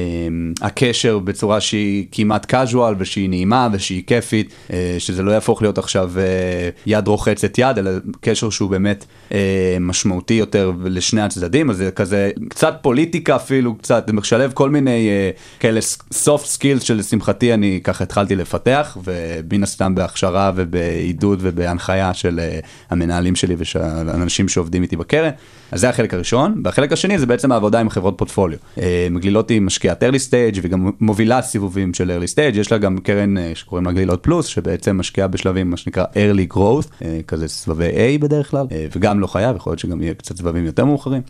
[0.61, 6.13] הקשר בצורה שהיא כמעט casual ושהיא נעימה ושהיא כיפית, אה, שזה לא יהפוך להיות עכשיו
[6.87, 7.91] יד רוחצת יד, אלא
[8.21, 9.05] קשר שהוא באמת
[9.81, 15.09] משמעותי יותר לשני הצדדים, אז זה כזה קצת פוליטיקה אפילו, קצת, משלב כל מיני
[15.61, 15.81] כאלה
[16.13, 22.41] soft skills שלשמחתי אני ככה התחלתי לפתח, ומן הסתם בהכשרה ובעידוד ובהנחיה של
[22.91, 25.31] המנהלים שלי ושל האנשים שעובדים איתי בקרן.
[25.75, 28.59] אז זה החלק הראשון, והחלק השני זה בעצם העבודה עם חברות פורטפוליו.
[28.79, 32.99] אה, גלילות היא משקיעת early stage וגם מובילה סיבובים של early stage, יש לה גם
[32.99, 37.49] קרן אה, שקוראים לה גלילות פלוס, שבעצם משקיעה בשלבים מה שנקרא early growth, אה, כזה
[37.49, 41.23] סבבי A בדרך כלל, וגם לא חייב, יכול להיות שגם יהיה קצת סבבים יותר מאוחרים.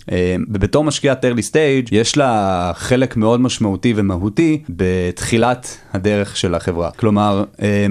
[0.49, 6.91] ובתור משקיעת early stage, יש לה חלק מאוד משמעותי ומהותי בתחילת הדרך של החברה.
[6.91, 7.45] כלומר,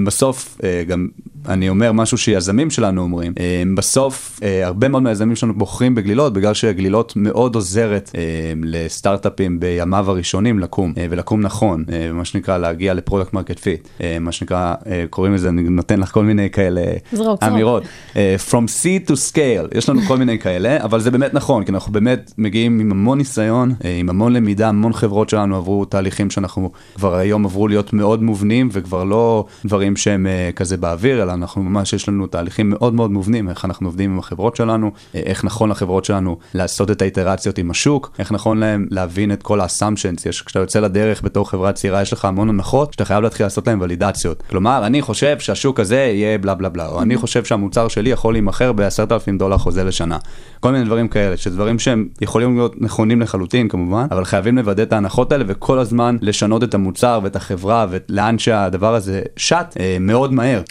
[0.06, 0.58] בסוף
[0.88, 1.08] גם
[1.48, 6.34] אני אומר משהו שיזמים שלנו אומרים, אה, בסוף אה, הרבה מאוד מהיזמים שלנו בוחרים בגלילות
[6.34, 8.22] בגלל שגלילות מאוד עוזרת אה,
[8.64, 13.88] לסטארט-אפים בימיו הראשונים לקום, ולקום נכון, מה שנקרא להגיע ל product market fit,
[14.22, 14.74] מה שנקרא,
[15.10, 17.44] קוראים לזה, אני נותן לך כל מיני כאלה זרוק, זרוק.
[17.44, 17.84] אמירות,
[18.16, 21.72] אה, From seed to scale, יש לנו כל מיני כאלה, אבל זה באמת נכון, כי
[21.72, 26.72] אנחנו באמת מגיעים עם המון ניסיון, עם המון למידה, המון חברות שלנו עברו תהליכים שאנחנו
[26.96, 31.94] כבר היום עברו להיות מאוד מובנים, וכבר לא דברים שהם כזה באוויר, אלא אנחנו ממש,
[31.94, 35.70] יש לנו תהליכים מאוד מאוד מובנים, איך אנחנו עובדים עם החברות שלנו, אה, איך נכון
[35.70, 40.42] לחברות שלנו לעשות את האיטרציות עם השוק, איך נכון להם להבין את כל ה-assumptions, יש,
[40.42, 43.82] כשאתה יוצא לדרך בתור חברה צעירה, יש לך המון הנחות, שאתה חייב להתחיל לעשות להם
[43.82, 44.44] ולידציות.
[44.50, 48.34] כלומר, אני חושב שהשוק הזה יהיה בלה בלה בלה, או אני חושב שהמוצר שלי יכול
[48.34, 50.18] להימכר ב-10,000 דולר חוזה לשנה.
[50.60, 54.94] כל מיני דברים כאלה, שדברים שהם יכולים להיות נכונים לחלוטין כמובן, אבל חייבים לוודא את
[54.94, 60.34] ההנחות האלה וכל הזמן לשנות את המוצר ואת החברה ולאן שהדבר הזה שט אה, מאוד
[60.34, 60.62] מהר.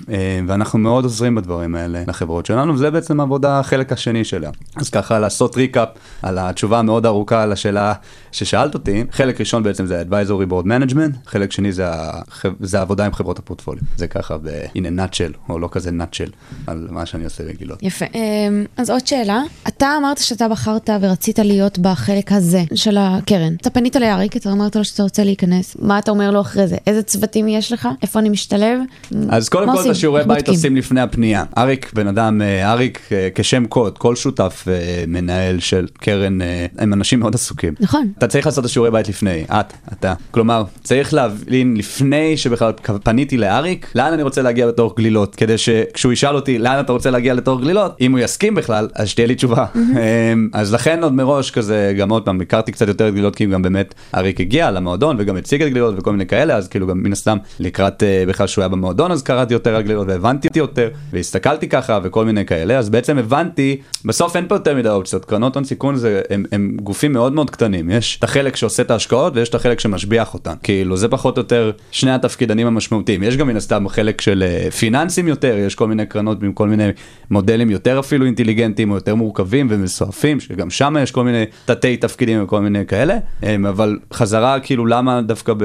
[0.53, 4.51] ואנחנו מאוד עוזרים בדברים האלה לחברות שלנו, וזה בעצם עבודה החלק השני שלה.
[4.77, 5.89] אז ככה לעשות ריקאפ
[6.23, 7.93] על התשובה המאוד ארוכה על השאלה
[8.33, 12.45] ששאלת אותי, חלק ראשון בעצם זה advisory board management, חלק שני זה, הח...
[12.61, 13.83] זה העבודה עם חברות הפורטפוליו.
[13.97, 16.31] זה ככה ב-in a nutshell, או לא כזה nutshell,
[16.67, 17.83] על מה שאני עושה בגילות.
[17.83, 18.05] יפה.
[18.15, 23.55] אמ, אז עוד שאלה, אתה אמרת שאתה בחרת ורצית להיות בחלק הזה של הקרן.
[23.55, 26.77] אתה פנית לאריק, אתה אמרת לו שאתה רוצה להיכנס, מה אתה אומר לו אחרי זה?
[26.87, 27.89] איזה צוותים יש לך?
[28.03, 28.79] איפה אני משתלב?
[29.29, 29.87] אז קודם כל את?
[29.87, 31.45] השיעורי בית עושים לפני הפנייה.
[31.59, 36.39] אריק בן אדם, אה, אריק אה, כשם קוד, כל שותף אה, מנהל של קרן,
[36.79, 37.75] הם אנשים מאוד עסוקים.
[37.81, 38.13] נכון.
[38.23, 40.15] אתה צריך לעשות את השיעורי בית לפני, את, אתה.
[40.31, 46.13] כלומר, צריך להבין לפני שבכלל פניתי לאריק, לאן אני רוצה להגיע בתור גלילות, כדי שכשהוא
[46.13, 49.35] ישאל אותי לאן אתה רוצה להגיע לתור גלילות, אם הוא יסכים בכלל, אז שתהיה לי
[49.35, 49.67] תשובה.
[49.75, 53.47] אמ, אז לכן עוד מראש כזה, גם עוד פעם, הכרתי קצת יותר את גלילות, כי
[53.47, 57.03] גם באמת אריק הגיע למועדון וגם הציג את גלילות וכל מיני כאלה, אז כאילו גם
[57.03, 60.89] מן הסתם לקראת אה, בכלל שהוא היה במועדון, אז קראתי יותר על גלילות והבנתי יותר,
[61.13, 65.55] והסתכלתי ככה וכל מיני כאלה, אז בעצם הבנתי, בסוף אין פה יותר מדי אופציות, קרנות
[65.55, 69.37] הון סיכון זה, הם, הם גופים מאוד מאוד קטנים, יש את החלק שעושה את ההשקעות
[69.37, 73.47] ויש את החלק שמשביח אותן, כאילו זה פחות או יותר שני התפקידנים המשמעותיים, יש גם
[73.47, 76.89] מן הסתם חלק של אה, פיננסים יותר, יש כל מיני קרנות עם כל מיני
[77.31, 82.45] מודלים יותר אפילו אינטליגנטיים או יותר מורכבים ומסועפים, שגם שם יש כל מיני תתי תפקידים
[82.45, 85.65] וכל מיני כאלה, אמ, אבל חזרה כאילו למה דווקא ב...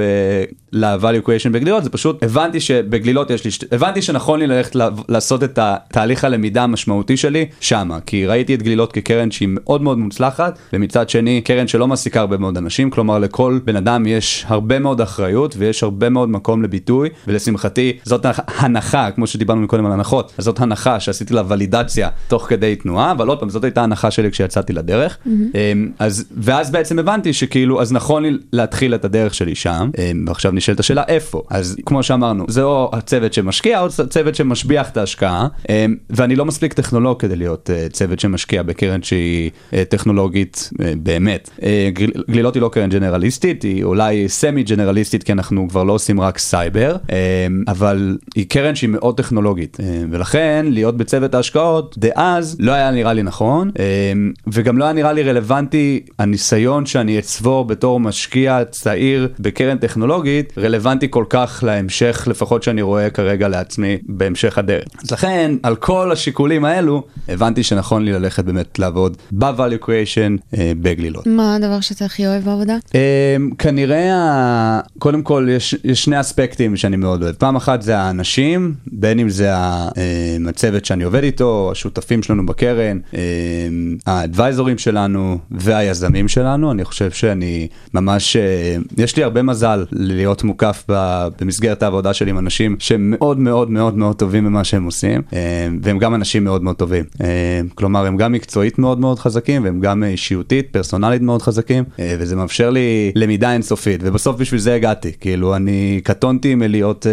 [0.71, 4.75] ל-value creation בגלילות, זה פשוט הבנתי שבגלילות יש לי, שת- הבנתי שנכון לי ללכת
[5.10, 9.97] לעשות את התהליך הלמידה המשמעותי שלי שמה, כי ראיתי את גלילות כקרן שהיא מאוד מאוד
[9.97, 14.80] מוצלחת, ומצד שני קרן שלא מעסיקה הרבה מאוד אנשים, כלומר לכל בן אדם יש הרבה
[14.80, 20.34] מאוד אחריות ויש הרבה מאוד מקום לביטוי, ולשמחתי זאת הנחה, כמו שדיברנו מקודם על הנחות,
[20.38, 24.12] אז זאת הנחה שעשיתי לה ולידציה תוך כדי תנועה, אבל עוד פעם זאת הייתה הנחה
[24.12, 29.34] שלי כשיצאתי לדרך, אמ, אז ואז בעצם הבנתי שכאילו אז נכון לי להתחיל את הדרך
[29.34, 33.88] שלי שם, אמ, ועכשיו נשאלת השאלה איפה, אז כמו שאמרנו זה או הצוות שמשקיע או
[34.10, 39.04] צוות שמשביח את ההשקעה, אמ, ואני לא מספיק טכנולוג כדי להיות אה, צוות שמשקיע בקרן
[39.04, 41.50] שהיא אה, טכנולוגית אה, באמת.
[42.29, 46.21] גל- גלילות היא לא קרן generalistית, היא אולי semi generalistית כי אנחנו כבר לא עושים
[46.21, 52.55] רק סייבר, אמ, אבל היא קרן שהיא מאוד טכנולוגית, אמ, ולכן להיות בצוות ההשקעות דאז
[52.59, 57.65] לא היה נראה לי נכון, אמ, וגם לא היה נראה לי רלוונטי הניסיון שאני אצבור
[57.65, 64.57] בתור משקיע צעיר בקרן טכנולוגית, רלוונטי כל כך להמשך לפחות שאני רואה כרגע לעצמי בהמשך
[64.57, 64.83] הדרך.
[65.03, 70.71] אז לכן על כל השיקולים האלו הבנתי שנכון לי ללכת באמת לעבוד ב-value creation אה,
[70.81, 71.27] בגלילות.
[71.27, 72.77] מה הדבר שאתה אוהב בעבודה?
[72.88, 77.36] Um, כנראה, קודם כל יש, יש שני אספקטים שאני מאוד אוהב.
[77.36, 82.99] פעם אחת זה האנשים, בין אם זה um, הצוות שאני עובד איתו, השותפים שלנו בקרן,
[83.12, 83.15] um,
[84.06, 86.71] האדוויזורים שלנו והיזמים שלנו.
[86.71, 88.39] אני חושב שאני ממש, uh,
[88.97, 90.84] יש לי הרבה מזל להיות מוקף
[91.41, 95.21] במסגרת העבודה שלי עם אנשים שמאוד מאוד מאוד מאוד טובים במה שהם עושים,
[95.82, 97.03] והם גם אנשים מאוד מאוד טובים.
[97.75, 102.06] כלומר, הם גם מקצועית מאוד מאוד חזקים, והם גם אה, אישיותית, פרסונלית מאוד חזקים, אה,
[102.19, 105.11] וזה מאפשר לי למידה אינסופית, ובסוף בשביל זה הגעתי.
[105.19, 107.11] כאילו, אני קטונתי מלהיות אה,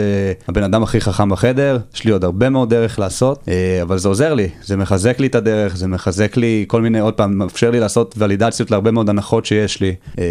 [0.49, 4.09] הבן אדם הכי חכם בחדר, יש לי עוד הרבה מאוד דרך לעשות, אה, אבל זה
[4.09, 7.71] עוזר לי, זה מחזק לי את הדרך, זה מחזק לי כל מיני, עוד פעם, מאפשר
[7.71, 9.95] לי לעשות ולידציות להרבה מאוד הנחות שיש לי.
[10.19, 10.25] אה,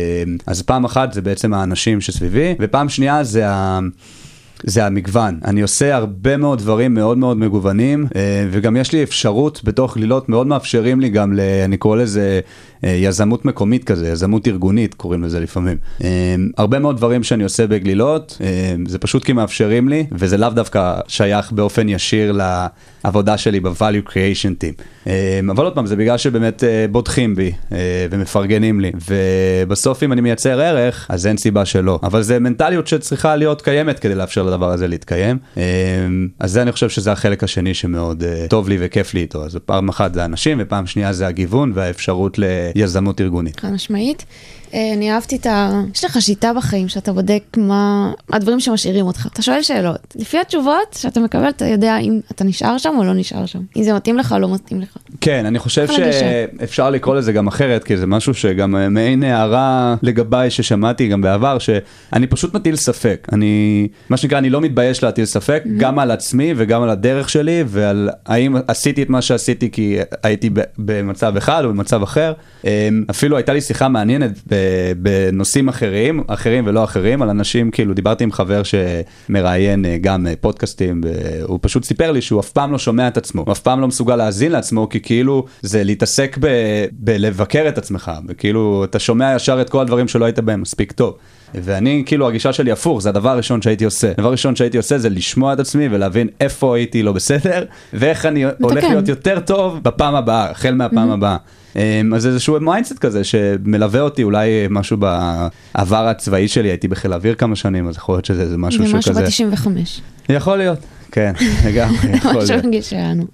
[0.47, 3.79] אז פעם אחת זה בעצם האנשים שסביבי, ופעם שנייה זה ה...
[4.63, 5.39] זה המגוון.
[5.45, 10.29] אני עושה הרבה מאוד דברים מאוד מאוד מגוונים, אה, וגם יש לי אפשרות בתוך גלילות,
[10.29, 12.39] מאוד מאפשרים לי גם, ל, אני קורא לזה
[12.83, 15.77] אה, יזמות מקומית כזה, יזמות ארגונית קוראים לזה לפעמים.
[16.03, 18.41] אה, הרבה מאוד דברים שאני עושה בגלילות,
[18.87, 22.39] זה פשוט כי מאפשרים לי, וזה לאו דווקא שייך באופן ישיר
[23.03, 25.09] לעבודה שלי ב-value creation team.
[25.51, 27.51] אבל עוד פעם, זה בגלל שבאמת בוטחים בי
[28.11, 31.99] ומפרגנים לי, ובסוף אם אני מייצר ערך, אז אין סיבה שלא.
[32.03, 35.37] אבל זה מנטליות שצריכה להיות קיימת כדי לאפשר לדבר הזה להתקיים.
[35.57, 35.63] אה,
[36.39, 39.45] אז זה אני חושב שזה החלק השני שמאוד אה, טוב לי וכיף לי איתו.
[39.45, 42.39] אז פעם אחת זה אנשים, ופעם שנייה זה הגיוון והאפשרות
[42.75, 43.59] ליזמות ארגונית.
[43.59, 44.25] חד משמעית.
[44.73, 45.81] אה, אני אהבתי את ה...
[45.95, 49.27] יש לך שיטה בחיים שאתה בודק מה הדברים שמשאירים אותך.
[49.33, 50.15] אתה שואל שאלות.
[50.15, 53.59] לפי התשובות שאתה מקבל, אתה יודע אם אתה נשאר שם או לא נשאר שם.
[53.77, 54.97] אם זה מתאים לך או לא מתאים לך.
[55.21, 55.87] כן, אני חושב.
[55.87, 61.21] שאפשר לקרוא לזה גם אחרת, כי זה משהו שגם אה, מעין הערה לגביי ששמעתי גם
[61.21, 63.27] בעבר, שאני פשוט מטיל ספק.
[63.31, 67.63] אני, מה שנקרא, אני לא מתבייש להטיל ספק, גם על עצמי וגם על הדרך שלי,
[67.67, 72.33] ועל האם עשיתי את מה שעשיתי כי הייתי במצב אחד או במצב אחר.
[72.65, 74.31] אה, אפילו הייתה לי שיחה מעניינת
[74.97, 80.33] בנושאים אחרים, אחרים ולא אחרים, על אנשים, כאילו, דיברתי עם חבר שמראיין אה, גם אה,
[80.41, 83.81] פודקאסטים, והוא פשוט סיפר לי שהוא אף פעם לא שומע את עצמו, הוא אף פעם
[83.81, 89.33] לא מסוגל להאזין לעצמו, כי כאילו זה להתעסק ב- בלבקר את עצמך, וכאילו אתה שומע
[89.35, 91.17] ישר את כל הדברים שלא היית בהם מספיק טוב.
[91.55, 94.11] ואני, כאילו, הגישה שלי הפוך, זה הדבר הראשון שהייתי עושה.
[94.11, 97.63] הדבר הראשון שהייתי עושה זה לשמוע את עצמי ולהבין איפה הייתי לא בסדר,
[97.93, 101.37] ואיך אני הולך להיות יותר טוב בפעם הבאה, החל מהפעם הבאה.
[101.75, 107.35] אמ, אז איזשהו mindset כזה שמלווה אותי, אולי משהו בעבר הצבאי שלי, הייתי בחיל האוויר
[107.35, 109.45] כמה שנים, אז יכול להיות שזה איזה משהו זה משהו שכזה.
[109.45, 109.67] ב-95.
[110.29, 110.79] יכול להיות,
[111.11, 111.33] כן,
[111.67, 113.25] לגמרי, יכול משהו להיות, רגיש שלנו.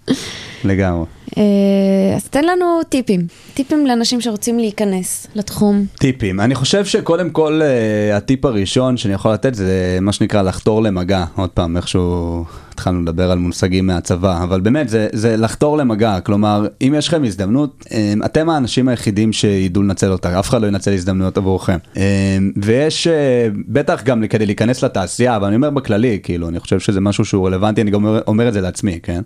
[0.63, 1.05] לגמרי.
[1.37, 3.27] אה, אז תן לנו טיפים.
[3.53, 5.85] טיפים לאנשים שרוצים להיכנס לתחום.
[5.99, 10.83] טיפים, אני חושב שקודם כל אה, הטיפ הראשון שאני יכול לתת זה מה שנקרא לחתור
[10.83, 16.19] למגע, עוד פעם, איכשהו התחלנו לדבר על מושגים מהצבא, אבל באמת זה, זה לחתור למגע,
[16.19, 20.67] כלומר, אם יש לכם הזדמנות, אה, אתם האנשים היחידים שידעו לנצל אותה, אף אחד לא
[20.67, 21.77] ינצל הזדמנויות עבורכם.
[22.61, 23.07] ויש,
[23.67, 27.47] בטח גם כדי להיכנס לתעשייה, אבל אני אומר בכללי, כאילו, אני חושב שזה משהו שהוא
[27.47, 29.21] רלוונטי, אני גם אומר, אומר את זה לעצמי, כן?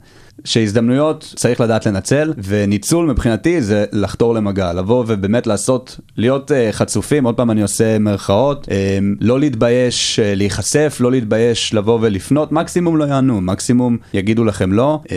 [0.46, 7.24] שהזדמנויות צריך לדעת לנצל, וניצול מבחינתי זה לחתור למגע, לבוא ובאמת לעשות, להיות uh, חצופים,
[7.24, 8.70] עוד פעם אני עושה מירכאות, uh,
[9.22, 15.00] לא להתבייש uh, להיחשף, לא להתבייש לבוא ולפנות, מקסימום לא יענו, מקסימום יגידו לכם לא,
[15.04, 15.10] uh,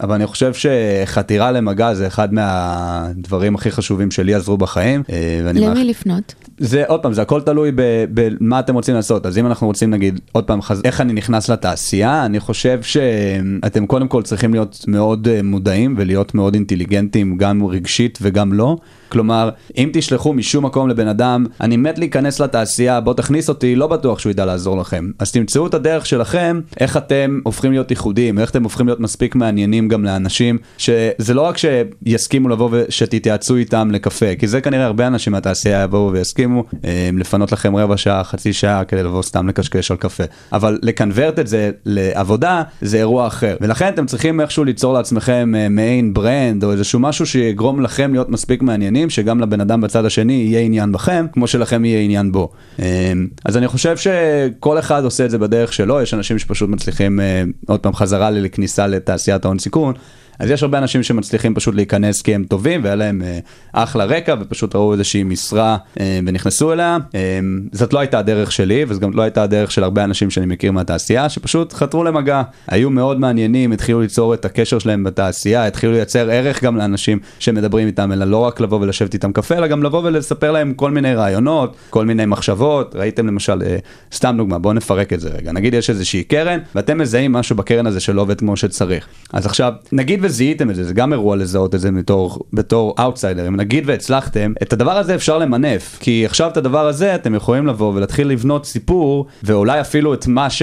[0.00, 5.02] אבל אני חושב שחתירה למגע זה אחד מהדברים הכי חשובים שלי עזרו בחיים.
[5.06, 5.12] uh,
[5.44, 6.34] למי מאח- לפנות?
[6.58, 7.70] זה עוד פעם זה הכל תלוי
[8.14, 10.80] במה אתם רוצים לעשות אז אם אנחנו רוצים נגיד עוד פעם חז...
[10.84, 16.13] איך אני נכנס לתעשייה אני חושב שאתם קודם כל צריכים להיות מאוד אה, מודעים ולהיות
[16.34, 18.76] מאוד אינטליגנטים גם רגשית וגם לא
[19.08, 23.86] כלומר אם תשלחו משום מקום לבן אדם אני מת להיכנס לתעשייה בוא תכניס אותי לא
[23.86, 25.10] בטוח שהוא ידע לעזור לכם.
[25.18, 29.34] אז תמצאו את הדרך שלכם איך אתם הופכים להיות ייחודיים איך אתם הופכים להיות מספיק
[29.34, 35.06] מעניינים גם לאנשים שזה לא רק שיסכימו לבוא ושתתייעצו איתם לקפה כי זה כנראה הרבה
[35.06, 39.90] אנשים מהתעשייה יבואו ויסכימו אה, לפנות לכם רבע שעה חצי שעה כדי לבוא סתם לקשקש
[39.90, 40.24] על קפה.
[40.52, 43.56] אבל לקנברט את זה לעבודה זה אירוע אחר.
[43.60, 48.28] ולכן אתם צריכים איכשהו ליצור לעצמכם אה, מעין ברנד או איזשהו משהו שיגרום לכם להיות
[48.28, 52.50] מספיק מעניינים שגם לבן אדם בצד השני יהיה עניין בכם כמו שלכם יהיה עניין בו
[52.80, 53.12] אה,
[53.44, 57.42] אז אני חושב שכל אחד עושה את זה בדרך שלו יש אנשים שפשוט מצליחים אה,
[57.66, 59.94] עוד פעם חזרה לכניסה לתעשיית ההון סיכון.
[60.38, 63.38] אז יש הרבה אנשים שמצליחים פשוט להיכנס כי הם טובים והיה להם אה,
[63.72, 66.98] אחלה רקע ופשוט ראו איזושהי משרה אה, ונכנסו אליה.
[67.14, 67.38] אה,
[67.72, 70.72] זאת לא הייתה הדרך שלי וזאת גם לא הייתה הדרך של הרבה אנשים שאני מכיר
[70.72, 72.42] מהתעשייה שפשוט חתרו למגע.
[72.68, 77.86] היו מאוד מעניינים, התחילו ליצור את הקשר שלהם בתעשייה, התחילו לייצר ערך גם לאנשים שמדברים
[77.86, 81.14] איתם, אלא לא רק לבוא ולשבת איתם קפה, אלא גם לבוא ולספר להם כל מיני
[81.14, 82.96] רעיונות, כל מיני מחשבות.
[82.96, 83.76] ראיתם למשל, אה,
[84.12, 85.52] סתם דוגמה, בואו נפרק את זה רגע.
[85.52, 89.06] נגיד יש איזושהי קרן ואתם מזהים משהו בקרן הזה שלא עובד כמו שצריך.
[89.32, 93.56] אז עכשיו, נגיד וזיהיתם את זה, זה גם אירוע לזהות את זה בתור, בתור אאוטסיידרים,
[93.56, 97.92] נגיד והצלחתם, את הדבר הזה אפשר למנף, כי עכשיו את הדבר הזה אתם יכולים לבוא
[97.94, 100.62] ולהתחיל לבנות סיפור, ואולי אפילו את מה ש...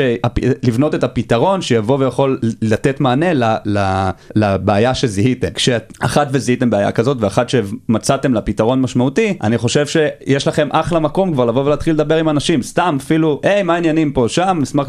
[0.63, 3.43] לבנות את הפתרון שיבוא ויכול לתת מענה ל...
[3.65, 4.09] ל...
[4.35, 5.47] לבעיה שזיהיתם.
[5.53, 11.33] כשאחת וזיהיתם בעיה כזאת ואחת שמצאתם לה פתרון משמעותי, אני חושב שיש לכם אחלה מקום
[11.33, 14.87] כבר לבוא ולהתחיל לדבר עם אנשים, סתם אפילו, היי, מה העניינים פה, שם, אשמח.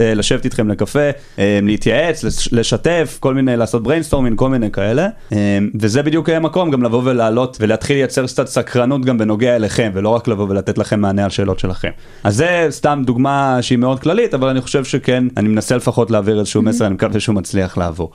[0.00, 5.08] אה, לשבת איתכם לקפה, אה, להתייעץ, לש- לשתף, כל מיני, לעשות brainstorming, כל מיני כאלה,
[5.32, 10.08] אה, וזה בדיוק המקום גם לבוא ולעלות ולהתחיל לייצר קצת סקרנות גם בנוגע אליכם, ולא
[10.08, 11.90] רק לבוא ולתת לכם מענה על שאלות שלכם.
[12.24, 16.38] אז זה סתם דוגמה שהיא מאוד כללית, אבל אני חושב שכן, אני מנסה לפחות להעביר
[16.38, 18.10] איזשהו מסר, אני מקווה שהוא מצליח לעבור.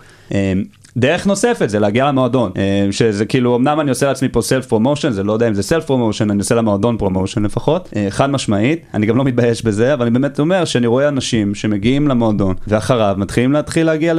[0.98, 5.12] דרך נוספת זה להגיע למועדון, אה, שזה כאילו, אמנם אני עושה לעצמי פה self promotion,
[5.12, 8.82] זה לא יודע אם זה self promotion, אני עושה למועדון promotion לפחות, אה, חד משמעית,
[8.94, 13.16] אני גם לא מתבייש בזה, אבל אני באמת אומר שאני רואה אנשים שמגיעים למועדון, ואחריו
[13.18, 14.14] מתחילים להתחיל להגיע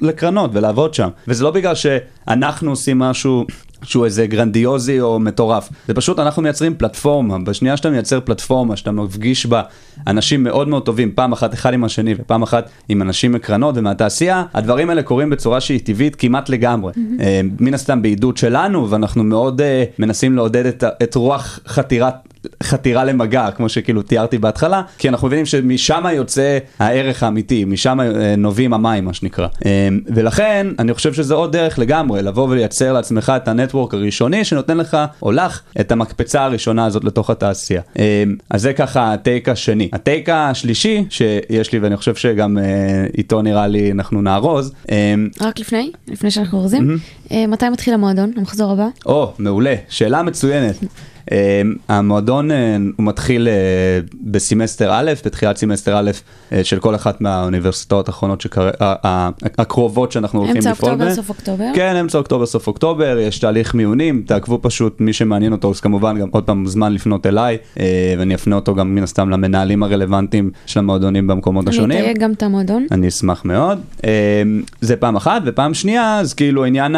[0.00, 3.44] לקרנות ולעבוד שם, וזה לא בגלל שאנחנו עושים משהו
[3.82, 5.68] שהוא איזה גרנדיוזי או מטורף.
[5.88, 9.62] זה פשוט אנחנו מייצרים פלטפורמה, בשנייה שאתה מייצר פלטפורמה, שאתה מפגיש בה
[10.06, 14.44] אנשים מאוד מאוד טובים, פעם אחת אחד עם השני ופעם אחת עם אנשים מקרנות ומהתעשייה,
[14.54, 16.92] הדברים האלה קורים בצורה שהיא טבעית כמעט לגמרי.
[17.20, 22.14] אה, מן הסתם בעידוד שלנו, ואנחנו מאוד אה, מנסים לעודד את, את רוח חתירת
[22.62, 28.36] חתירה למגע, כמו שכאילו תיארתי בהתחלה, כי אנחנו מבינים שמשם יוצא הערך האמיתי, משם אה,
[28.36, 29.48] נובעים המים, מה שנקרא.
[29.66, 34.76] אה, ולכן, אני חושב שזה עוד דרך לגמרי, לבוא ולייצר לעצמך את הנטוורק הראשוני, שנותן
[34.76, 37.82] לך, או לך, את המקפצה הראשונה הזאת לתוך התעשייה.
[37.98, 39.88] אה, אז זה ככה ה take השני.
[39.92, 42.58] ה take השלישי שיש לי, ואני חושב שגם
[43.18, 44.72] איתו נראה לי אנחנו נארוז,
[45.40, 46.98] רק לפני, לפני שאנחנו אורזים,
[47.32, 48.88] אה, מתי מתחיל המועדון, המחזור הבא?
[49.06, 50.76] או, מעולה, שאלה מצוינת.
[51.26, 51.30] Uh,
[51.88, 52.54] המועדון uh,
[52.96, 56.10] הוא מתחיל uh, בסמסטר א', בתחילת סמסטר א'
[56.50, 58.84] uh, של כל אחת מהאוניברסיטאות האחרונות uh,
[59.58, 61.16] הקרובות שאנחנו הולכים אמצע לפעול אוקטובר, בהן.
[61.16, 61.64] סוף אוקטובר?
[61.74, 66.18] כן, אמצע אוקטובר, סוף אוקטובר, יש תהליך מיונים, תעקבו פשוט, מי שמעניין אותו, אז כמובן
[66.18, 67.58] גם עוד פעם מוזמן לפנות אליי,
[68.18, 71.98] ואני אפנה אותו גם מן הסתם למנהלים הרלוונטיים של המועדונים במקומות אני השונים.
[72.00, 72.86] אתייג גם את המועדון.
[72.90, 73.80] אני אשמח מאוד.
[74.04, 74.08] אמ,
[74.80, 76.96] זה פעם אחת, ופעם שנייה, אז כאילו עניין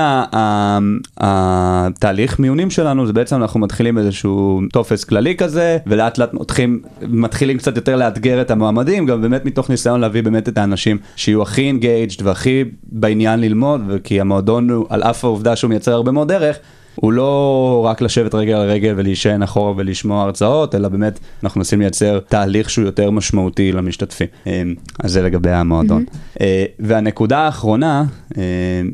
[1.16, 7.58] התהליך מיונים שלנו, זה בעצם אנחנו מתחילים איזשהו טופס כללי כזה, ולאט לאט מתחילים, מתחילים
[7.58, 11.62] קצת יותר לאתגר את המועמדים, גם באמת מתוך ניסיון להביא באמת את האנשים שיהיו הכי
[11.62, 16.58] engaged והכי בעניין ללמוד, וכי המועדון הוא, על אף העובדה שהוא מייצר הרבה מאוד ערך,
[16.94, 21.80] הוא לא רק לשבת רגל על רגל ולהישען אחורה ולשמוע הרצאות, אלא באמת אנחנו מנסים
[21.80, 24.26] לייצר תהליך שהוא יותר משמעותי למשתתפים.
[24.46, 24.62] אה,
[25.00, 26.04] אז זה לגבי המועדון.
[26.40, 28.04] אה, והנקודה האחרונה
[28.38, 28.42] אה,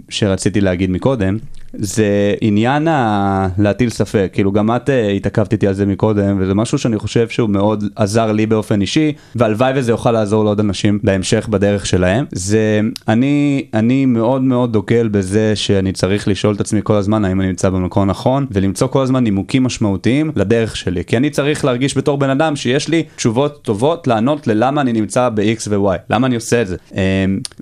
[0.09, 1.39] שרציתי להגיד מקודם,
[1.79, 3.49] זה עניין ה...
[3.59, 7.29] להטיל ספק, כאילו גם את אה, התעכבת איתי על זה מקודם, וזה משהו שאני חושב
[7.29, 12.25] שהוא מאוד עזר לי באופן אישי, והלוואי וזה יוכל לעזור לעוד אנשים בהמשך בדרך שלהם.
[12.33, 17.41] זה, אני, אני מאוד מאוד דוגל בזה שאני צריך לשאול את עצמי כל הזמן האם
[17.41, 21.97] אני נמצא במקום הנכון, ולמצוא כל הזמן נימוקים משמעותיים לדרך שלי, כי אני צריך להרגיש
[21.97, 26.35] בתור בן אדם שיש לי תשובות טובות לענות ללמה אני נמצא ב-X ו-Y, למה אני
[26.35, 26.77] עושה את זה.
[26.95, 26.99] אמ,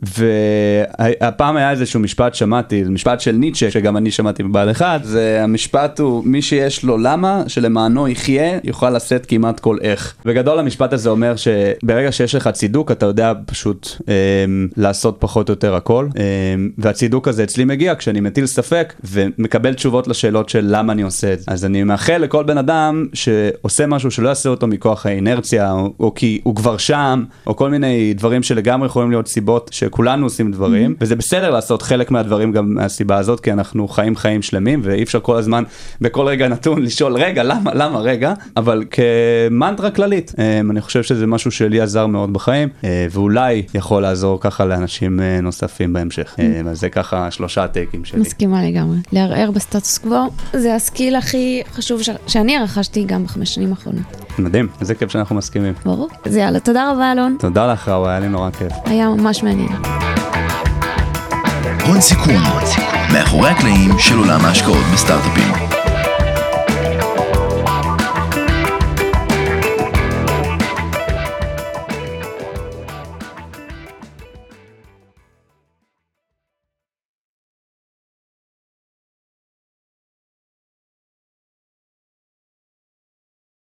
[0.02, 6.00] והפעם היה איזשהו משפט שמעתי, משפט של ניטשה, שגם אני שמעתי בבעל אחד, זה המשפט
[6.00, 10.14] הוא מי שיש לו למה, שלמענו יחיה, יוכל לשאת כמעט כל איך.
[10.24, 15.52] בגדול המשפט הזה אומר שברגע שיש לך צידוק, אתה יודע פשוט אמ, לעשות פחות או
[15.52, 20.92] יותר הכל, אמ, והצידוק הזה אצלי מגיע כשאני מטיל ספק ומקבל תשובות לשאלות של למה
[20.92, 21.44] אני עושה את זה.
[21.48, 26.14] אז אני מאחל לכל בן אדם שעושה משהו שלא יעשה אותו מכוח האינרציה, או, או
[26.14, 30.94] כי הוא כבר שם, או כל מיני דברים שלגמרי יכולים להיות סיבות שכולנו עושים דברים,
[31.00, 35.20] וזה בסדר לעשות חלק מהדברים גם מהסיבה הזאת, כי אנחנו חיים חיים שלמים, ואי אפשר
[35.20, 35.64] כל הזמן,
[36.00, 41.26] בכל רגע נתון, לשאול, רגע, למה, למה, רגע, אבל כמנטרה כללית, אמ, אני חושב שזה
[41.26, 46.36] משהו שלי עזר מאוד בחיים, אה, ואולי יכול לעזור ככה לאנשים אה, נוספים בהמשך.
[46.38, 48.20] אמ, אז זה ככה שלושה טייקים שלי.
[48.20, 48.96] מסכימה לגמרי.
[49.12, 52.10] לערער בסטטוס קוו זה הסקיל הכי חשוב ש...
[52.26, 54.22] שאני רכשתי גם בחמש שנים האחרונות.
[54.38, 55.74] מדהים, איזה כיף שאנחנו מסכימים.
[55.84, 56.08] ברור.
[56.24, 57.36] אז יאללה, תודה רבה אלון.
[57.38, 58.72] תודה לך, ראו, היה לי נורא כיף.
[58.84, 59.68] היה ממש מעניין.
[61.86, 62.42] הון סיכון,
[63.12, 65.71] מאחורי הקלעים של עולם ההשקעות בסטארט-אפים.